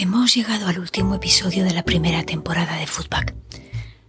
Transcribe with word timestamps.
Hemos 0.00 0.32
llegado 0.32 0.68
al 0.68 0.78
último 0.78 1.16
episodio 1.16 1.64
de 1.64 1.72
la 1.72 1.82
primera 1.82 2.22
temporada 2.22 2.76
de 2.76 2.86
Footback. 2.86 3.34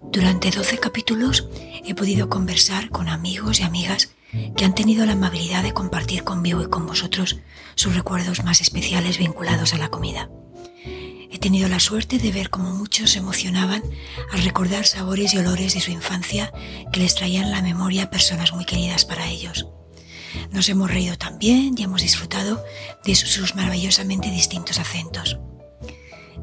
Durante 0.04 0.51
12 0.51 0.77
capítulos 0.77 1.47
he 1.83 1.96
podido 1.96 2.29
conversar 2.29 2.92
con 2.92 3.09
amigos 3.09 3.60
y 3.60 3.63
amigas 3.63 4.12
que 4.55 4.65
han 4.65 4.75
tenido 4.75 5.07
la 5.07 5.13
amabilidad 5.13 5.63
de 5.63 5.73
compartir 5.73 6.23
conmigo 6.23 6.62
y 6.62 6.70
con 6.70 6.86
vosotros 6.86 7.39
sus 7.73 7.96
recuerdos 7.96 8.44
más 8.44 8.62
especiales 8.62 9.17
vinculados 9.17 9.73
a 9.73 9.79
la 9.79 9.89
comida. 9.89 10.29
He 10.86 11.39
tenido 11.39 11.67
la 11.67 11.79
suerte 11.79 12.19
de 12.19 12.31
ver 12.31 12.51
cómo 12.51 12.71
muchos 12.71 13.10
se 13.10 13.17
emocionaban 13.17 13.81
al 14.31 14.44
recordar 14.44 14.85
sabores 14.85 15.33
y 15.33 15.40
olores 15.40 15.74
de 15.74 15.81
su 15.81 15.90
infancia 15.90 16.53
que 16.94 16.99
les 16.99 17.16
traían 17.16 17.49
la 17.49 17.63
memoria 17.63 18.12
personas 18.12 18.53
muy 18.53 18.66
queridas 18.66 19.05
para 19.05 19.27
ellos. 19.27 19.66
Nos 20.52 20.70
hemos 20.70 20.91
reído 20.91 21.17
también 21.17 21.73
y 21.76 21.81
hemos 21.81 22.03
disfrutado 22.03 22.63
de 23.03 23.16
sus 23.16 23.55
maravillosamente 23.55 24.30
distintos 24.30 24.77
acentos. 24.77 25.40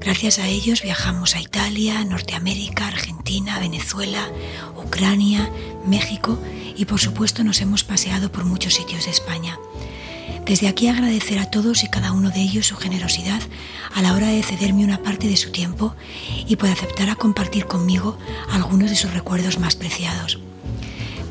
Gracias 0.00 0.38
a 0.38 0.46
ellos 0.46 0.82
viajamos 0.82 1.34
a 1.34 1.40
Italia, 1.40 2.04
Norteamérica, 2.04 2.86
Argentina, 2.86 3.58
Venezuela, 3.58 4.30
Ucrania, 4.76 5.50
México 5.84 6.38
y 6.76 6.84
por 6.84 7.00
supuesto 7.00 7.42
nos 7.42 7.60
hemos 7.60 7.82
paseado 7.82 8.30
por 8.30 8.44
muchos 8.44 8.74
sitios 8.74 9.06
de 9.06 9.10
España. 9.10 9.58
Desde 10.44 10.68
aquí 10.68 10.86
agradecer 10.86 11.40
a 11.40 11.50
todos 11.50 11.82
y 11.82 11.88
cada 11.88 12.12
uno 12.12 12.30
de 12.30 12.40
ellos 12.40 12.66
su 12.66 12.76
generosidad 12.76 13.40
a 13.94 14.02
la 14.02 14.14
hora 14.14 14.28
de 14.28 14.42
cederme 14.44 14.84
una 14.84 15.02
parte 15.02 15.26
de 15.26 15.36
su 15.36 15.50
tiempo 15.50 15.96
y 16.46 16.54
por 16.54 16.68
aceptar 16.68 17.10
a 17.10 17.16
compartir 17.16 17.66
conmigo 17.66 18.16
algunos 18.50 18.90
de 18.90 18.96
sus 18.96 19.12
recuerdos 19.12 19.58
más 19.58 19.74
preciados. 19.74 20.38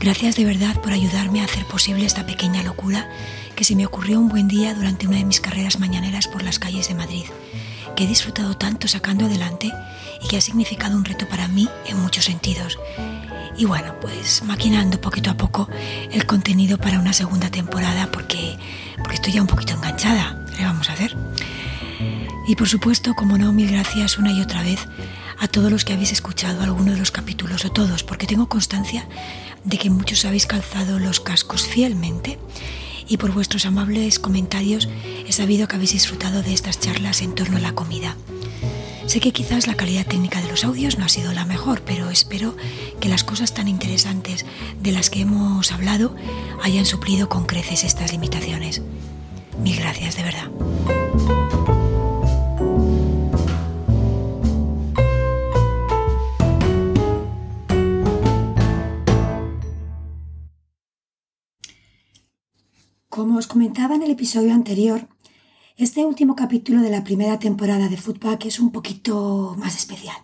Gracias 0.01 0.35
de 0.35 0.43
verdad 0.43 0.81
por 0.81 0.91
ayudarme 0.91 1.39
a 1.39 1.45
hacer 1.45 1.65
posible 1.65 2.05
esta 2.05 2.25
pequeña 2.25 2.61
locura 2.61 3.09
que 3.55 3.63
se 3.63 3.75
me 3.75 3.85
ocurrió 3.85 4.19
un 4.19 4.27
buen 4.27 4.49
día 4.49 4.73
durante 4.73 5.07
una 5.07 5.17
de 5.17 5.23
mis 5.23 5.39
carreras 5.39 5.79
mañaneras 5.79 6.27
por 6.27 6.43
las 6.43 6.59
calles 6.59 6.89
de 6.89 6.95
Madrid 6.95 7.23
que 7.95 8.03
he 8.03 8.07
disfrutado 8.07 8.55
tanto 8.57 8.87
sacando 8.87 9.25
adelante 9.25 9.71
y 10.21 10.27
que 10.27 10.37
ha 10.37 10.41
significado 10.41 10.97
un 10.97 11.05
reto 11.05 11.27
para 11.27 11.47
mí 11.47 11.67
en 11.87 11.99
muchos 12.01 12.25
sentidos. 12.25 12.77
Y 13.57 13.65
bueno, 13.65 13.95
pues 14.01 14.43
maquinando 14.43 14.99
poquito 14.99 15.29
a 15.31 15.37
poco 15.37 15.69
el 16.11 16.25
contenido 16.25 16.77
para 16.77 16.99
una 16.99 17.13
segunda 17.13 17.49
temporada 17.49 18.09
porque, 18.11 18.57
porque 18.97 19.15
estoy 19.15 19.33
ya 19.33 19.41
un 19.41 19.47
poquito 19.47 19.73
enganchada. 19.73 20.45
¿Qué 20.57 20.63
vamos 20.63 20.89
a 20.89 20.93
hacer? 20.93 21.15
Y 22.47 22.55
por 22.55 22.67
supuesto, 22.67 23.13
como 23.15 23.37
no, 23.37 23.51
mil 23.53 23.71
gracias 23.71 24.17
una 24.17 24.31
y 24.31 24.41
otra 24.41 24.61
vez 24.61 24.79
a 25.39 25.47
todos 25.47 25.71
los 25.71 25.85
que 25.85 25.93
habéis 25.93 26.11
escuchado 26.11 26.63
alguno 26.63 26.91
de 26.91 26.97
los 26.97 27.11
capítulos 27.11 27.65
o 27.65 27.71
todos, 27.71 28.03
porque 28.03 28.27
tengo 28.27 28.47
constancia 28.47 29.07
de 29.63 29.77
que 29.77 29.89
muchos 29.89 30.25
habéis 30.25 30.45
calzado 30.45 30.99
los 30.99 31.19
cascos 31.19 31.65
fielmente 31.65 32.37
y 33.07 33.17
por 33.17 33.31
vuestros 33.31 33.65
amables 33.65 34.19
comentarios 34.19 34.89
he 35.27 35.31
sabido 35.31 35.67
que 35.67 35.75
habéis 35.75 35.93
disfrutado 35.93 36.43
de 36.43 36.53
estas 36.53 36.79
charlas 36.79 37.21
en 37.21 37.35
torno 37.35 37.57
a 37.57 37.61
la 37.61 37.73
comida. 37.73 38.15
Sé 39.07 39.19
que 39.19 39.31
quizás 39.31 39.67
la 39.67 39.75
calidad 39.75 40.07
técnica 40.07 40.41
de 40.41 40.49
los 40.49 40.63
audios 40.63 40.97
no 40.97 41.05
ha 41.05 41.09
sido 41.09 41.31
la 41.31 41.45
mejor, 41.45 41.81
pero 41.81 42.09
espero 42.09 42.55
que 42.99 43.09
las 43.09 43.23
cosas 43.23 43.53
tan 43.53 43.67
interesantes 43.67 44.45
de 44.81 44.91
las 44.91 45.09
que 45.09 45.21
hemos 45.21 45.71
hablado 45.71 46.15
hayan 46.63 46.85
suplido 46.85 47.29
con 47.29 47.45
creces 47.45 47.83
estas 47.83 48.11
limitaciones. 48.11 48.81
Mil 49.61 49.77
gracias, 49.77 50.17
de 50.17 50.23
verdad. 50.23 51.04
Como 63.15 63.37
os 63.37 63.47
comentaba 63.47 63.95
en 63.95 64.03
el 64.03 64.11
episodio 64.11 64.53
anterior, 64.53 65.07
este 65.77 66.03
último 66.03 66.35
capítulo 66.35 66.81
de 66.81 66.89
la 66.89 67.05
primera 67.05 67.39
temporada 67.39 67.87
de 67.87 67.95
Footback 67.95 68.43
es 68.43 68.59
un 68.59 68.73
poquito 68.73 69.55
más 69.57 69.77
especial. 69.77 70.17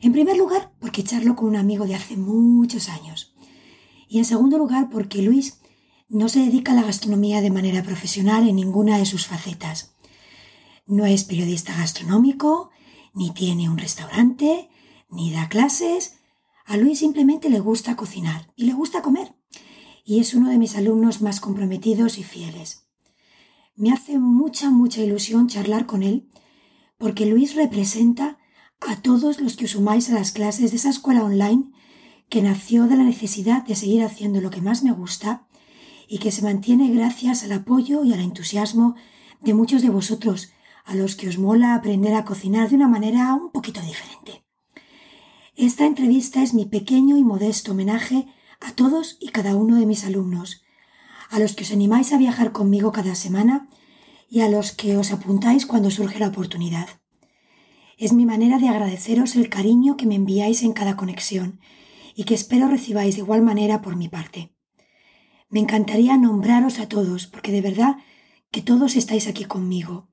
En 0.00 0.10
primer 0.12 0.38
lugar, 0.38 0.72
porque 0.80 1.04
charlo 1.04 1.36
con 1.36 1.48
un 1.48 1.56
amigo 1.56 1.84
de 1.84 1.94
hace 1.94 2.16
muchos 2.16 2.88
años. 2.88 3.34
Y 4.08 4.16
en 4.16 4.24
segundo 4.24 4.56
lugar, 4.56 4.88
porque 4.88 5.20
Luis 5.20 5.60
no 6.08 6.30
se 6.30 6.38
dedica 6.38 6.72
a 6.72 6.76
la 6.76 6.84
gastronomía 6.84 7.42
de 7.42 7.50
manera 7.50 7.82
profesional 7.82 8.48
en 8.48 8.56
ninguna 8.56 8.96
de 8.96 9.04
sus 9.04 9.26
facetas. 9.26 9.94
No 10.86 11.04
es 11.04 11.24
periodista 11.24 11.76
gastronómico, 11.76 12.70
ni 13.12 13.32
tiene 13.32 13.68
un 13.68 13.76
restaurante, 13.76 14.70
ni 15.10 15.30
da 15.30 15.50
clases. 15.50 16.14
A 16.64 16.78
Luis 16.78 17.00
simplemente 17.00 17.50
le 17.50 17.60
gusta 17.60 17.96
cocinar 17.96 18.50
y 18.56 18.64
le 18.64 18.72
gusta 18.72 19.02
comer 19.02 19.34
y 20.12 20.20
es 20.20 20.34
uno 20.34 20.50
de 20.50 20.58
mis 20.58 20.76
alumnos 20.76 21.22
más 21.22 21.40
comprometidos 21.40 22.18
y 22.18 22.22
fieles. 22.22 22.84
Me 23.76 23.90
hace 23.90 24.18
mucha, 24.18 24.68
mucha 24.68 25.00
ilusión 25.00 25.48
charlar 25.48 25.86
con 25.86 26.02
él 26.02 26.28
porque 26.98 27.24
Luis 27.24 27.54
representa 27.54 28.36
a 28.86 29.00
todos 29.00 29.40
los 29.40 29.56
que 29.56 29.64
os 29.64 29.70
sumáis 29.70 30.10
a 30.10 30.14
las 30.14 30.30
clases 30.30 30.70
de 30.70 30.76
esa 30.76 30.90
escuela 30.90 31.24
online 31.24 31.70
que 32.28 32.42
nació 32.42 32.88
de 32.88 32.96
la 32.96 33.04
necesidad 33.04 33.64
de 33.64 33.74
seguir 33.74 34.02
haciendo 34.02 34.42
lo 34.42 34.50
que 34.50 34.60
más 34.60 34.82
me 34.82 34.92
gusta 34.92 35.46
y 36.06 36.18
que 36.18 36.30
se 36.30 36.42
mantiene 36.42 36.92
gracias 36.92 37.42
al 37.42 37.52
apoyo 37.52 38.04
y 38.04 38.12
al 38.12 38.20
entusiasmo 38.20 38.96
de 39.40 39.54
muchos 39.54 39.80
de 39.80 39.88
vosotros 39.88 40.52
a 40.84 40.94
los 40.94 41.16
que 41.16 41.30
os 41.30 41.38
mola 41.38 41.74
aprender 41.74 42.12
a 42.12 42.26
cocinar 42.26 42.68
de 42.68 42.76
una 42.76 42.86
manera 42.86 43.32
un 43.32 43.50
poquito 43.50 43.80
diferente. 43.80 44.44
Esta 45.56 45.86
entrevista 45.86 46.42
es 46.42 46.52
mi 46.52 46.66
pequeño 46.66 47.16
y 47.16 47.24
modesto 47.24 47.72
homenaje 47.72 48.26
a 48.62 48.74
todos 48.74 49.16
y 49.20 49.28
cada 49.28 49.56
uno 49.56 49.76
de 49.76 49.86
mis 49.86 50.04
alumnos, 50.04 50.62
a 51.30 51.38
los 51.38 51.54
que 51.54 51.64
os 51.64 51.72
animáis 51.72 52.12
a 52.12 52.18
viajar 52.18 52.52
conmigo 52.52 52.92
cada 52.92 53.14
semana 53.14 53.68
y 54.28 54.40
a 54.40 54.48
los 54.48 54.72
que 54.72 54.96
os 54.96 55.12
apuntáis 55.12 55.66
cuando 55.66 55.90
surge 55.90 56.18
la 56.18 56.28
oportunidad. 56.28 56.88
Es 57.98 58.12
mi 58.12 58.26
manera 58.26 58.58
de 58.58 58.68
agradeceros 58.68 59.36
el 59.36 59.48
cariño 59.48 59.96
que 59.96 60.06
me 60.06 60.14
enviáis 60.14 60.62
en 60.62 60.72
cada 60.72 60.96
conexión 60.96 61.60
y 62.14 62.24
que 62.24 62.34
espero 62.34 62.68
recibáis 62.68 63.14
de 63.14 63.22
igual 63.22 63.42
manera 63.42 63.82
por 63.82 63.96
mi 63.96 64.08
parte. 64.08 64.52
Me 65.48 65.60
encantaría 65.60 66.16
nombraros 66.16 66.78
a 66.78 66.88
todos, 66.88 67.26
porque 67.26 67.52
de 67.52 67.60
verdad 67.60 67.96
que 68.50 68.62
todos 68.62 68.96
estáis 68.96 69.28
aquí 69.28 69.44
conmigo. 69.44 70.08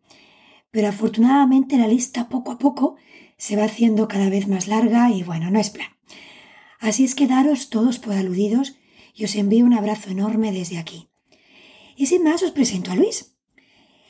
Pero 0.72 0.90
afortunadamente 0.90 1.78
la 1.78 1.88
lista 1.88 2.30
poco 2.30 2.52
a 2.52 2.58
poco 2.58 2.98
se 3.38 3.56
va 3.56 3.64
haciendo 3.64 4.08
cada 4.08 4.30
vez 4.30 4.48
más 4.48 4.68
larga 4.68 5.12
y 5.12 5.24
bueno, 5.24 5.50
no 5.50 5.60
es 5.60 5.70
plan. 5.70 5.88
Así 6.80 7.04
es 7.04 7.14
que 7.14 7.28
daros 7.28 7.70
todos 7.70 8.00
por 8.00 8.14
aludidos 8.14 8.76
y 9.14 9.26
os 9.26 9.36
envío 9.36 9.66
un 9.66 9.74
abrazo 9.74 10.10
enorme 10.10 10.52
desde 10.52 10.78
aquí. 10.78 11.10
Y 11.96 12.06
sin 12.06 12.24
más 12.24 12.42
os 12.42 12.52
presento 12.52 12.92
a 12.92 12.96
Luis. 12.96 13.36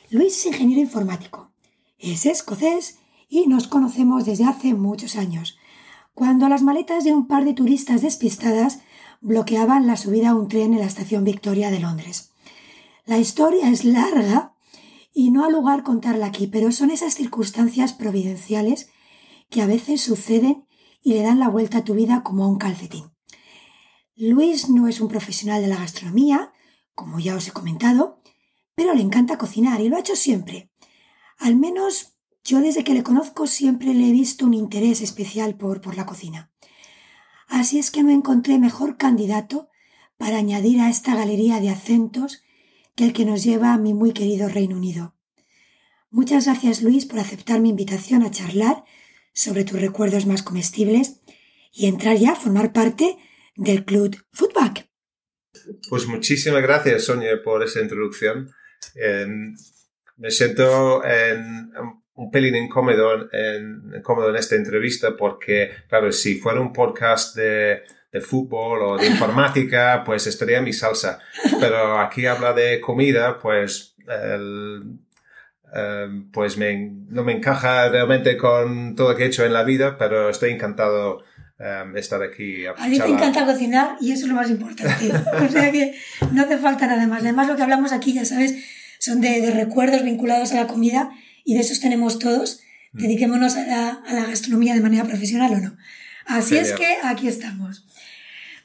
Luis 0.08 0.38
es 0.38 0.46
ingeniero 0.46 0.80
informático, 0.80 1.52
es 1.98 2.26
escocés 2.26 2.98
y 3.28 3.46
nos 3.46 3.68
conocemos 3.68 4.24
desde 4.24 4.44
hace 4.44 4.74
muchos 4.74 5.16
años, 5.16 5.58
cuando 6.14 6.48
las 6.48 6.62
maletas 6.62 7.04
de 7.04 7.12
un 7.12 7.26
par 7.26 7.44
de 7.44 7.54
turistas 7.54 8.02
despistadas 8.02 8.80
bloqueaban 9.20 9.86
la 9.86 9.96
subida 9.96 10.30
a 10.30 10.34
un 10.34 10.48
tren 10.48 10.72
en 10.72 10.80
la 10.80 10.86
estación 10.86 11.24
Victoria 11.24 11.70
de 11.70 11.80
Londres. 11.80 12.32
La 13.04 13.18
historia 13.18 13.68
es 13.70 13.84
larga 13.84 14.54
y 15.12 15.30
no 15.30 15.44
ha 15.44 15.50
lugar 15.50 15.82
contarla 15.82 16.26
aquí, 16.26 16.46
pero 16.46 16.72
son 16.72 16.90
esas 16.90 17.14
circunstancias 17.14 17.92
providenciales 17.92 18.90
que 19.48 19.62
a 19.62 19.66
veces 19.66 20.00
suceden 20.00 20.64
y 21.02 21.14
le 21.14 21.22
dan 21.22 21.38
la 21.38 21.48
vuelta 21.48 21.78
a 21.78 21.84
tu 21.84 21.94
vida 21.94 22.22
como 22.22 22.44
a 22.44 22.48
un 22.48 22.58
calcetín. 22.58 23.10
Luis 24.16 24.68
no 24.68 24.86
es 24.88 25.00
un 25.00 25.08
profesional 25.08 25.62
de 25.62 25.68
la 25.68 25.76
gastronomía, 25.76 26.52
como 26.94 27.20
ya 27.20 27.34
os 27.34 27.48
he 27.48 27.52
comentado, 27.52 28.18
pero 28.74 28.94
le 28.94 29.02
encanta 29.02 29.38
cocinar 29.38 29.80
y 29.80 29.88
lo 29.88 29.96
ha 29.96 30.00
hecho 30.00 30.16
siempre. 30.16 30.70
Al 31.38 31.56
menos 31.56 32.18
yo 32.44 32.60
desde 32.60 32.84
que 32.84 32.94
le 32.94 33.02
conozco 33.02 33.46
siempre 33.46 33.94
le 33.94 34.08
he 34.08 34.12
visto 34.12 34.44
un 34.44 34.54
interés 34.54 35.00
especial 35.00 35.56
por, 35.56 35.80
por 35.80 35.96
la 35.96 36.06
cocina. 36.06 36.50
Así 37.48 37.78
es 37.78 37.90
que 37.90 38.02
no 38.02 38.10
encontré 38.10 38.58
mejor 38.58 38.96
candidato 38.96 39.68
para 40.16 40.36
añadir 40.36 40.80
a 40.80 40.90
esta 40.90 41.14
galería 41.14 41.60
de 41.60 41.70
acentos 41.70 42.42
que 42.94 43.04
el 43.04 43.12
que 43.12 43.24
nos 43.24 43.42
lleva 43.42 43.72
a 43.72 43.78
mi 43.78 43.94
muy 43.94 44.12
querido 44.12 44.48
Reino 44.48 44.76
Unido. 44.76 45.14
Muchas 46.10 46.44
gracias 46.44 46.82
Luis 46.82 47.06
por 47.06 47.18
aceptar 47.18 47.60
mi 47.60 47.70
invitación 47.70 48.22
a 48.22 48.30
charlar 48.30 48.84
sobre 49.32 49.64
tus 49.64 49.80
recuerdos 49.80 50.26
más 50.26 50.42
comestibles 50.42 51.20
y 51.72 51.86
entrar 51.86 52.16
ya 52.16 52.32
a 52.32 52.36
formar 52.36 52.72
parte 52.72 53.16
del 53.56 53.84
Club 53.84 54.16
Foodback. 54.32 54.88
Pues 55.88 56.06
muchísimas 56.06 56.62
gracias, 56.62 57.04
Sonia, 57.04 57.42
por 57.42 57.62
esa 57.62 57.80
introducción. 57.80 58.50
me 60.16 60.30
siento 60.30 61.04
en, 61.04 61.72
un 62.14 62.30
pelín 62.30 62.56
incómodo 62.56 63.28
en, 63.32 63.92
incómodo 63.96 64.30
en 64.30 64.36
esta 64.36 64.56
entrevista 64.56 65.16
porque, 65.16 65.70
claro, 65.88 66.12
si 66.12 66.38
fuera 66.38 66.60
un 66.60 66.72
podcast 66.72 67.36
de, 67.36 67.82
de 68.12 68.20
fútbol 68.20 68.82
o 68.82 68.96
de 68.98 69.06
informática, 69.08 70.02
pues 70.04 70.26
estaría 70.26 70.60
mi 70.60 70.72
salsa. 70.72 71.18
Pero 71.58 71.98
aquí 71.98 72.26
habla 72.26 72.52
de 72.52 72.80
comida, 72.80 73.38
pues 73.38 73.94
el, 74.06 74.98
Em, 75.72 76.30
pues 76.32 76.58
no 76.58 77.22
me 77.22 77.32
encaja 77.32 77.88
realmente 77.88 78.36
con 78.36 78.96
todo 78.96 79.10
lo 79.10 79.16
que 79.16 79.24
he 79.24 79.26
hecho 79.26 79.44
en 79.44 79.52
la 79.52 79.62
vida, 79.62 79.96
pero 79.98 80.28
estoy 80.28 80.50
encantado 80.50 81.22
um, 81.60 81.96
estar 81.96 82.20
aquí. 82.22 82.66
A, 82.66 82.72
a 82.72 82.88
mí 82.88 82.98
te 82.98 83.06
encanta 83.06 83.46
cocinar 83.46 83.96
y 84.00 84.10
eso 84.10 84.24
es 84.24 84.28
lo 84.28 84.34
más 84.34 84.50
importante. 84.50 85.12
o 85.44 85.48
sea 85.48 85.70
que 85.70 85.94
no 86.32 86.42
hace 86.42 86.58
falta 86.58 86.88
nada 86.88 87.06
más. 87.06 87.22
Además, 87.22 87.46
lo 87.46 87.54
que 87.54 87.62
hablamos 87.62 87.92
aquí, 87.92 88.12
ya 88.12 88.24
sabes, 88.24 88.56
son 88.98 89.20
de, 89.20 89.50
recuerdos 89.52 90.02
vinculados 90.02 90.52
a 90.52 90.56
la 90.56 90.66
comida 90.66 91.10
y 91.44 91.54
de 91.54 91.60
esos 91.60 91.78
tenemos 91.78 92.18
todos, 92.18 92.62
mm. 92.92 93.02
dediquémonos 93.02 93.56
a 93.56 93.66
la, 93.66 93.88
a 94.06 94.12
la, 94.12 94.24
gastronomía 94.26 94.74
de 94.74 94.80
manera 94.80 95.04
profesional 95.04 95.52
o 95.54 95.58
no. 95.58 95.76
Así 96.26 96.56
es 96.56 96.72
que 96.72 96.98
aquí 97.04 97.28
estamos. 97.28 97.86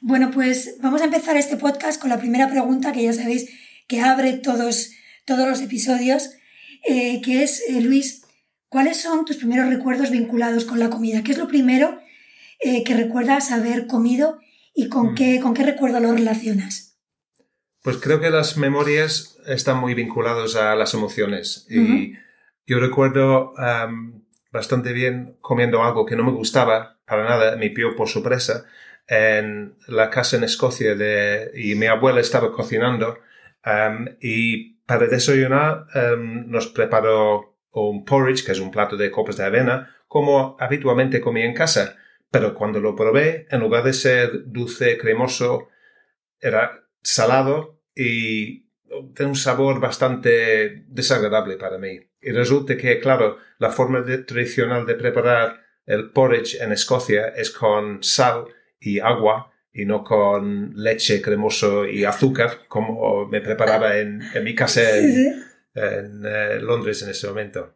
Bueno, 0.00 0.30
pues 0.30 0.76
vamos 0.80 1.02
a 1.02 1.04
empezar 1.04 1.36
este 1.36 1.56
podcast 1.56 2.00
con 2.00 2.10
la 2.10 2.18
primera 2.18 2.48
pregunta 2.48 2.92
que 2.92 3.02
ya 3.02 3.12
sabéis 3.12 3.48
que 3.86 4.00
abre 4.00 4.34
todos, 4.34 4.90
todos 5.24 5.48
los 5.48 5.60
episodios, 5.62 6.36
eh, 6.84 7.20
que 7.22 7.42
es, 7.42 7.62
eh, 7.68 7.80
Luis, 7.80 8.24
¿cuáles 8.68 9.00
son 9.00 9.24
tus 9.24 9.36
primeros 9.36 9.68
recuerdos 9.68 10.10
vinculados 10.10 10.64
con 10.64 10.78
la 10.78 10.90
comida? 10.90 11.22
¿Qué 11.22 11.32
es 11.32 11.38
lo 11.38 11.48
primero 11.48 11.98
eh, 12.60 12.84
que 12.84 12.94
recuerdas 12.94 13.52
haber 13.52 13.86
comido 13.86 14.38
y 14.74 14.88
con, 14.88 15.12
mm. 15.12 15.14
qué, 15.14 15.40
con 15.40 15.54
qué 15.54 15.62
recuerdo 15.64 16.00
lo 16.00 16.12
relacionas? 16.12 16.98
Pues 17.82 17.98
creo 17.98 18.20
que 18.20 18.30
las 18.30 18.56
memorias 18.56 19.38
están 19.46 19.78
muy 19.78 19.94
vinculadas 19.94 20.56
a 20.56 20.74
las 20.74 20.92
emociones. 20.94 21.66
Y 21.70 22.14
yo 22.66 22.80
recuerdo 22.80 23.54
bastante 24.50 24.92
bien 24.92 25.36
comiendo 25.40 25.84
algo 25.84 26.04
que 26.04 26.16
no 26.16 26.24
me 26.24 26.32
gustaba 26.32 26.98
para 27.06 27.22
nada, 27.22 27.56
me 27.56 27.70
pilló 27.70 27.94
por 27.94 28.08
sorpresa, 28.08 28.64
en 29.06 29.76
la 29.86 30.10
casa 30.10 30.36
en 30.36 30.42
Escocia 30.42 30.96
de, 30.96 31.52
y 31.54 31.76
mi 31.76 31.86
abuela 31.86 32.20
estaba 32.20 32.50
cocinando 32.50 33.18
y 34.20 34.75
para 34.86 35.06
desayunar 35.06 35.86
nos 36.18 36.68
preparó 36.68 37.58
un 37.72 38.04
porridge, 38.04 38.44
que 38.44 38.52
es 38.52 38.60
un 38.60 38.70
plato 38.70 38.96
de 38.96 39.10
copas 39.10 39.36
de 39.36 39.44
avena, 39.44 39.94
como 40.08 40.56
habitualmente 40.58 41.20
comía 41.20 41.44
en 41.44 41.54
casa. 41.54 41.96
Pero 42.30 42.54
cuando 42.54 42.80
lo 42.80 42.96
probé, 42.96 43.46
en 43.50 43.60
lugar 43.60 43.84
de 43.84 43.92
ser 43.92 44.44
dulce, 44.46 44.96
cremoso, 44.96 45.68
era 46.40 46.88
salado 47.02 47.80
y 47.94 48.66
de 48.84 49.24
un 49.24 49.34
sabor 49.34 49.80
bastante 49.80 50.84
desagradable 50.88 51.56
para 51.56 51.78
mí. 51.78 52.00
Y 52.20 52.30
resulta 52.30 52.76
que, 52.76 52.98
claro, 52.98 53.38
la 53.58 53.70
forma 53.70 54.04
tradicional 54.26 54.86
de 54.86 54.94
preparar 54.94 55.60
el 55.84 56.10
porridge 56.10 56.60
en 56.60 56.72
Escocia 56.72 57.28
es 57.28 57.50
con 57.50 58.02
sal 58.02 58.46
y 58.80 58.98
agua 59.00 59.52
y 59.76 59.84
no 59.84 60.02
con 60.02 60.72
leche 60.74 61.20
cremoso 61.20 61.86
y 61.86 62.04
azúcar 62.04 62.60
como 62.66 63.26
me 63.28 63.42
preparaba 63.42 63.98
en, 63.98 64.22
en 64.34 64.42
mi 64.42 64.54
casa 64.54 64.80
en, 64.98 65.44
eh, 65.74 66.58
Londres 66.62 67.02
en 67.02 67.10
ese 67.10 67.26
momento. 67.28 67.74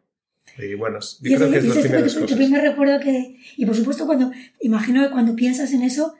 Y 0.57 0.73
bueno, 0.73 0.97
yo 1.21 1.37
creo 1.37 1.51
que 1.51 1.57
es 1.59 1.65
lo 1.65 1.79
primero 1.79 2.25
Tu 2.25 2.35
primer 2.35 2.61
recuerdo 2.61 2.99
que... 2.99 3.37
Y 3.55 3.65
por 3.65 3.75
supuesto 3.75 4.07
cuando... 4.07 4.31
Imagino 4.61 5.03
que 5.03 5.11
cuando 5.11 5.35
piensas 5.35 5.71
en 5.73 5.83
eso, 5.83 6.15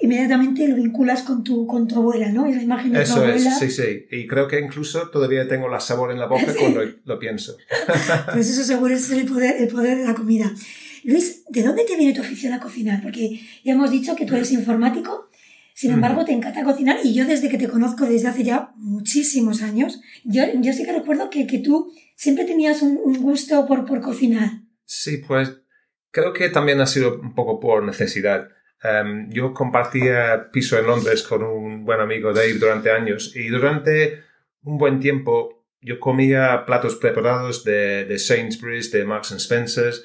inmediatamente 0.00 0.66
lo 0.68 0.76
vinculas 0.76 1.22
con 1.22 1.44
tu, 1.44 1.66
con 1.66 1.86
tu 1.86 1.96
abuela, 1.96 2.30
¿no? 2.32 2.46
Es 2.46 2.56
la 2.56 2.62
imagen 2.62 2.92
de 2.92 3.02
Eso 3.02 3.16
tu 3.16 3.20
abuela. 3.20 3.36
es, 3.36 3.58
sí, 3.58 3.70
sí. 3.70 4.06
Y 4.10 4.26
creo 4.26 4.48
que 4.48 4.58
incluso 4.58 5.10
todavía 5.10 5.46
tengo 5.46 5.68
la 5.68 5.80
sabor 5.80 6.12
en 6.12 6.18
la 6.18 6.26
boca 6.26 6.46
cuando 6.58 6.80
lo 7.04 7.18
pienso. 7.18 7.56
pues 8.32 8.48
eso 8.48 8.64
seguro 8.64 8.94
es 8.94 9.10
el 9.10 9.26
poder, 9.26 9.56
el 9.60 9.68
poder 9.68 9.98
de 9.98 10.06
la 10.06 10.14
comida. 10.14 10.50
Luis, 11.06 11.44
¿de 11.48 11.62
dónde 11.62 11.84
te 11.84 11.96
viene 11.96 12.12
tu 12.12 12.20
afición 12.20 12.52
a 12.52 12.58
cocinar? 12.58 13.00
Porque 13.00 13.40
ya 13.62 13.74
hemos 13.74 13.92
dicho 13.92 14.16
que 14.16 14.26
tú 14.26 14.34
eres 14.34 14.50
informático, 14.50 15.30
sin 15.72 15.92
embargo, 15.92 16.24
te 16.24 16.32
encanta 16.32 16.64
cocinar 16.64 16.98
y 17.04 17.14
yo 17.14 17.24
desde 17.26 17.48
que 17.48 17.58
te 17.58 17.68
conozco 17.68 18.06
desde 18.06 18.26
hace 18.26 18.42
ya 18.42 18.72
muchísimos 18.76 19.62
años, 19.62 20.00
yo, 20.24 20.42
yo 20.54 20.72
sí 20.72 20.84
que 20.84 20.92
recuerdo 20.92 21.30
que, 21.30 21.46
que 21.46 21.60
tú 21.60 21.92
siempre 22.16 22.44
tenías 22.44 22.82
un, 22.82 23.22
gusto 23.22 23.66
por, 23.66 23.84
por, 23.84 24.00
cocinar. 24.00 24.50
Sí, 24.84 25.18
pues 25.18 25.60
creo 26.10 26.32
que 26.32 26.48
también 26.48 26.80
ha 26.80 26.86
sido 26.86 27.20
un 27.20 27.36
poco 27.36 27.60
por 27.60 27.84
necesidad. 27.84 28.48
Em, 28.82 29.30
yo 29.30 29.54
compartía 29.54 30.50
piso 30.50 30.76
en 30.76 30.86
Londres 30.86 31.22
con 31.22 31.44
un 31.44 31.84
buen 31.84 32.00
amigo 32.00 32.32
Dave 32.32 32.54
durante 32.54 32.90
años 32.90 33.32
y 33.36 33.46
durante 33.46 34.24
un 34.64 34.76
buen 34.76 34.98
tiempo 34.98 35.66
yo 35.80 36.00
comía 36.00 36.64
platos 36.66 36.96
preparados 36.96 37.62
de, 37.62 38.06
de 38.06 38.18
Sainsbury's, 38.18 38.90
de 38.90 39.04
Marks 39.04 39.30
Spencer's 39.30 40.04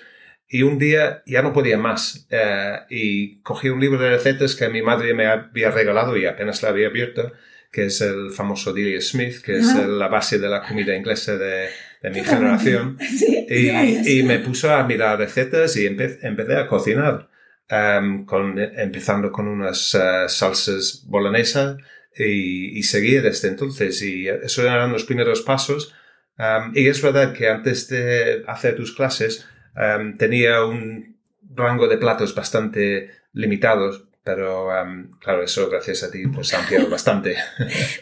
y 0.53 0.63
un 0.63 0.77
día 0.77 1.23
ya 1.25 1.41
no 1.41 1.53
podía 1.53 1.77
más 1.77 2.27
eh, 2.29 2.79
y 2.89 3.41
cogí 3.41 3.69
un 3.69 3.79
libro 3.79 3.97
de 3.97 4.09
recetas 4.09 4.53
que 4.53 4.67
mi 4.67 4.81
madre 4.81 5.13
me 5.13 5.25
había 5.25 5.71
regalado 5.71 6.17
y 6.17 6.25
apenas 6.25 6.61
la 6.61 6.69
había 6.69 6.87
abierto, 6.87 7.31
que 7.71 7.85
es 7.85 8.01
el 8.01 8.31
famoso 8.31 8.73
Delia 8.73 8.99
Smith, 8.99 9.41
que 9.41 9.59
es 9.59 9.73
la 9.73 10.09
base 10.09 10.39
de 10.39 10.49
la 10.49 10.61
comida 10.61 10.93
inglesa 10.93 11.37
de, 11.37 11.69
mi 12.03 12.21
generación. 12.21 12.97
y, 13.49 14.23
me 14.23 14.39
puso 14.39 14.75
a 14.75 14.83
mirar 14.83 15.19
recetas 15.19 15.77
y 15.77 15.85
empecé 15.85 16.57
a 16.57 16.67
cocinar, 16.67 17.29
em, 17.69 18.25
con, 18.25 18.59
empezando 18.59 19.31
con 19.31 19.47
unas 19.47 19.95
uh, 19.95 20.27
salsas 20.27 21.05
bolonesas 21.07 21.77
y, 22.13 22.77
y, 22.77 22.83
seguí 22.83 23.13
desde 23.19 23.47
entonces. 23.47 24.01
Y 24.01 24.27
esos 24.27 24.65
eran 24.65 24.91
los 24.91 25.05
primeros 25.05 25.43
pasos. 25.43 25.95
Um, 26.37 26.73
y 26.75 26.87
es 26.87 27.01
verdad 27.01 27.31
que 27.31 27.47
antes 27.47 27.87
de 27.87 28.43
hacer 28.47 28.75
tus 28.75 28.93
clases, 28.93 29.47
Em, 29.75 30.17
tenía 30.17 30.65
un 30.65 31.17
rango 31.55 31.87
de 31.87 31.97
platos 31.97 32.35
bastante 32.35 33.09
limitados, 33.33 34.05
pero 34.23 34.75
em, 34.75 35.09
claro, 35.19 35.43
eso 35.43 35.69
gracias 35.69 36.03
a 36.03 36.11
ti 36.11 36.27
pues 36.27 36.53
ha 36.53 36.59
ampliado 36.59 36.89
bastante. 36.89 37.35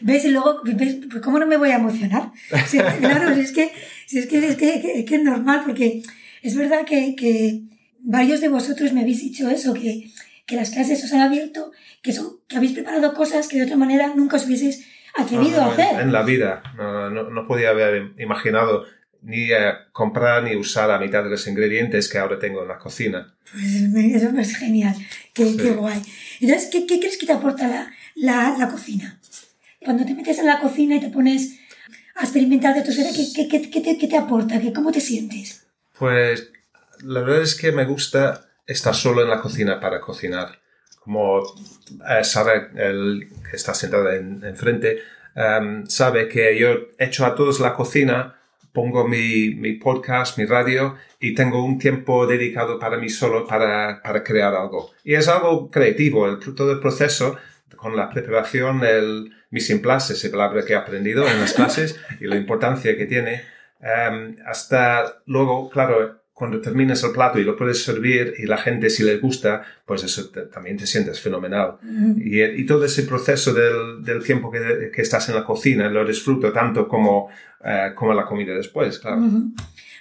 ¿Ves? 0.01 0.25
Y 0.25 0.31
luego, 0.31 0.61
¿ves? 0.63 0.97
Pues 1.09 1.23
¿cómo 1.23 1.39
no 1.39 1.47
me 1.47 1.57
voy 1.57 1.69
a 1.69 1.77
emocionar? 1.77 2.31
claro, 2.99 3.29
es 3.29 3.51
que, 3.51 3.71
es, 4.11 4.27
que, 4.27 4.47
es, 4.47 4.55
que, 4.55 5.15
es 5.15 5.23
normal, 5.23 5.61
porque 5.65 6.01
es 6.41 6.55
verdad 6.55 6.85
que, 6.85 7.15
que, 7.15 7.61
varios 8.01 8.41
de 8.41 8.49
vosotros 8.49 8.93
me 8.93 9.01
habéis 9.01 9.21
dicho 9.21 9.49
eso, 9.49 9.73
que, 9.73 10.09
que 10.45 10.55
las 10.55 10.71
clases 10.71 11.03
os 11.03 11.13
han 11.13 11.21
abierto, 11.21 11.71
que, 12.01 12.13
son, 12.13 12.39
que 12.47 12.57
habéis 12.57 12.73
preparado 12.73 13.13
cosas 13.13 13.47
que 13.47 13.57
de 13.57 13.65
otra 13.65 13.77
manera 13.77 14.13
nunca 14.15 14.37
os 14.37 14.45
hubieseis 14.45 14.87
atrevido 15.15 15.61
a 15.61 15.71
hacer. 15.71 15.99
En, 15.99 16.11
la 16.11 16.23
vida, 16.23 16.63
no, 16.77 17.09
no, 17.09 17.29
no 17.29 17.47
podía 17.47 17.69
haber 17.69 18.13
imaginado 18.17 18.85
ni 19.21 19.49
comprar 19.91 20.43
ni 20.43 20.55
usar 20.55 20.89
la 20.89 20.99
mitad 20.99 21.23
de 21.23 21.29
los 21.29 21.47
ingredientes 21.47 22.09
que 22.09 22.17
ahora 22.17 22.39
tengo 22.39 22.61
en 22.61 22.67
la 22.67 22.77
cocina. 22.77 23.33
Pues 23.51 24.13
eso 24.15 24.29
es 24.37 24.55
genial, 24.57 24.95
qué, 25.33 25.55
qué 25.57 25.71
guay. 25.71 26.01
Entonces, 26.39 26.69
¿qué, 26.71 26.85
¿qué, 26.85 26.99
crees 26.99 27.17
que 27.17 27.25
te 27.25 27.33
aporta 27.33 27.67
la, 27.67 27.91
la, 28.15 28.55
la, 28.57 28.69
cocina? 28.69 29.19
Cuando 29.83 30.05
te 30.05 30.13
metes 30.13 30.39
en 30.39 30.45
la 30.45 30.59
cocina 30.59 30.95
y 30.95 30.99
te 30.99 31.09
pones 31.09 31.59
a 32.15 32.23
experimentar 32.23 32.75
de 32.75 32.81
tu 32.81 32.91
vida, 32.91 33.09
¿qué, 33.15 33.47
qué, 33.47 33.69
qué, 33.69 33.81
te, 33.81 33.97
qué 33.97 34.07
te 34.07 34.17
aporta? 34.17 34.59
¿Qué, 34.59 34.71
¿Cómo 34.71 34.91
te 34.91 35.01
sientes? 35.01 35.65
Pues 35.97 36.51
la 37.03 37.21
verdad 37.21 37.41
es 37.41 37.55
que 37.55 37.71
me 37.71 37.85
gusta 37.85 38.45
estar 38.67 38.93
solo 38.93 39.23
en 39.23 39.29
la 39.29 39.41
cocina 39.41 39.79
para 39.79 39.99
cocinar. 39.99 40.59
Como 40.99 41.41
eh, 41.41 42.23
sabe 42.23 42.69
el 42.75 43.29
que 43.49 43.55
está 43.55 43.73
sentado 43.73 44.11
enfrente, 44.11 44.99
en 45.35 45.43
em, 45.43 45.87
sabe 45.87 46.27
que 46.27 46.57
yo 46.59 46.89
echo 46.97 47.25
a 47.25 47.35
todos 47.35 47.59
la 47.59 47.73
cocina 47.73 48.38
pongo 48.71 49.07
mi, 49.07 49.55
mi, 49.55 49.73
podcast, 49.73 50.37
mi 50.37 50.45
radio 50.45 50.95
y 51.19 51.33
tengo 51.33 51.63
un 51.63 51.79
tiempo 51.79 52.27
dedicado 52.27 52.79
para 52.79 52.97
mí 52.97 53.09
solo 53.09 53.45
para, 53.45 54.01
para 54.01 54.23
crear 54.23 54.53
algo. 54.53 54.91
Y 55.03 55.15
es 55.15 55.27
algo 55.27 55.69
creativo, 55.69 56.27
el, 56.27 56.39
todo 56.39 56.71
el 56.71 56.79
proceso 56.79 57.37
con 57.75 57.95
la 57.95 58.09
preparación, 58.09 58.83
el 58.83 59.31
mise 59.49 59.73
en 59.73 59.81
place, 59.81 60.13
esa 60.13 60.29
palabra 60.29 60.63
que 60.63 60.73
he 60.73 60.75
aprendido 60.75 61.27
en 61.27 61.39
las 61.39 61.53
clases 61.53 61.99
y 62.19 62.27
la 62.27 62.35
importancia 62.35 62.97
que 62.97 63.05
tiene, 63.05 63.43
em, 63.81 64.35
hasta 64.45 65.21
luego, 65.25 65.69
claro, 65.69 66.18
cuando 66.39 66.61
terminas 66.61 67.03
el 67.03 67.11
plato 67.11 67.37
y 67.37 67.43
lo 67.43 67.57
puedes 67.57 67.83
servir 67.83 68.33
y 68.39 68.45
la 68.45 68.57
gente 68.57 68.89
si 68.89 69.03
les 69.03 69.19
gusta, 69.19 69.61
pues 69.85 70.05
eso 70.05 70.29
también 70.29 70.77
te 70.77 70.87
sientes 70.87 71.19
fenomenal. 71.19 71.73
y, 72.15 72.41
y, 72.41 72.65
todo 72.65 72.85
ese 72.85 73.03
proceso 73.03 73.53
del, 73.53 74.01
del 74.05 74.23
tiempo 74.23 74.49
que, 74.49 74.89
que, 74.95 75.01
estás 75.01 75.27
en 75.27 75.35
la 75.35 75.43
cocina 75.43 75.89
lo 75.89 76.07
disfruto 76.07 76.53
tanto 76.53 76.87
como, 76.87 77.25
uh, 77.25 77.93
como 77.93 78.13
la 78.13 78.23
comida 78.23 78.53
después, 78.55 78.99
claro. 78.99 79.21
O 79.21 79.51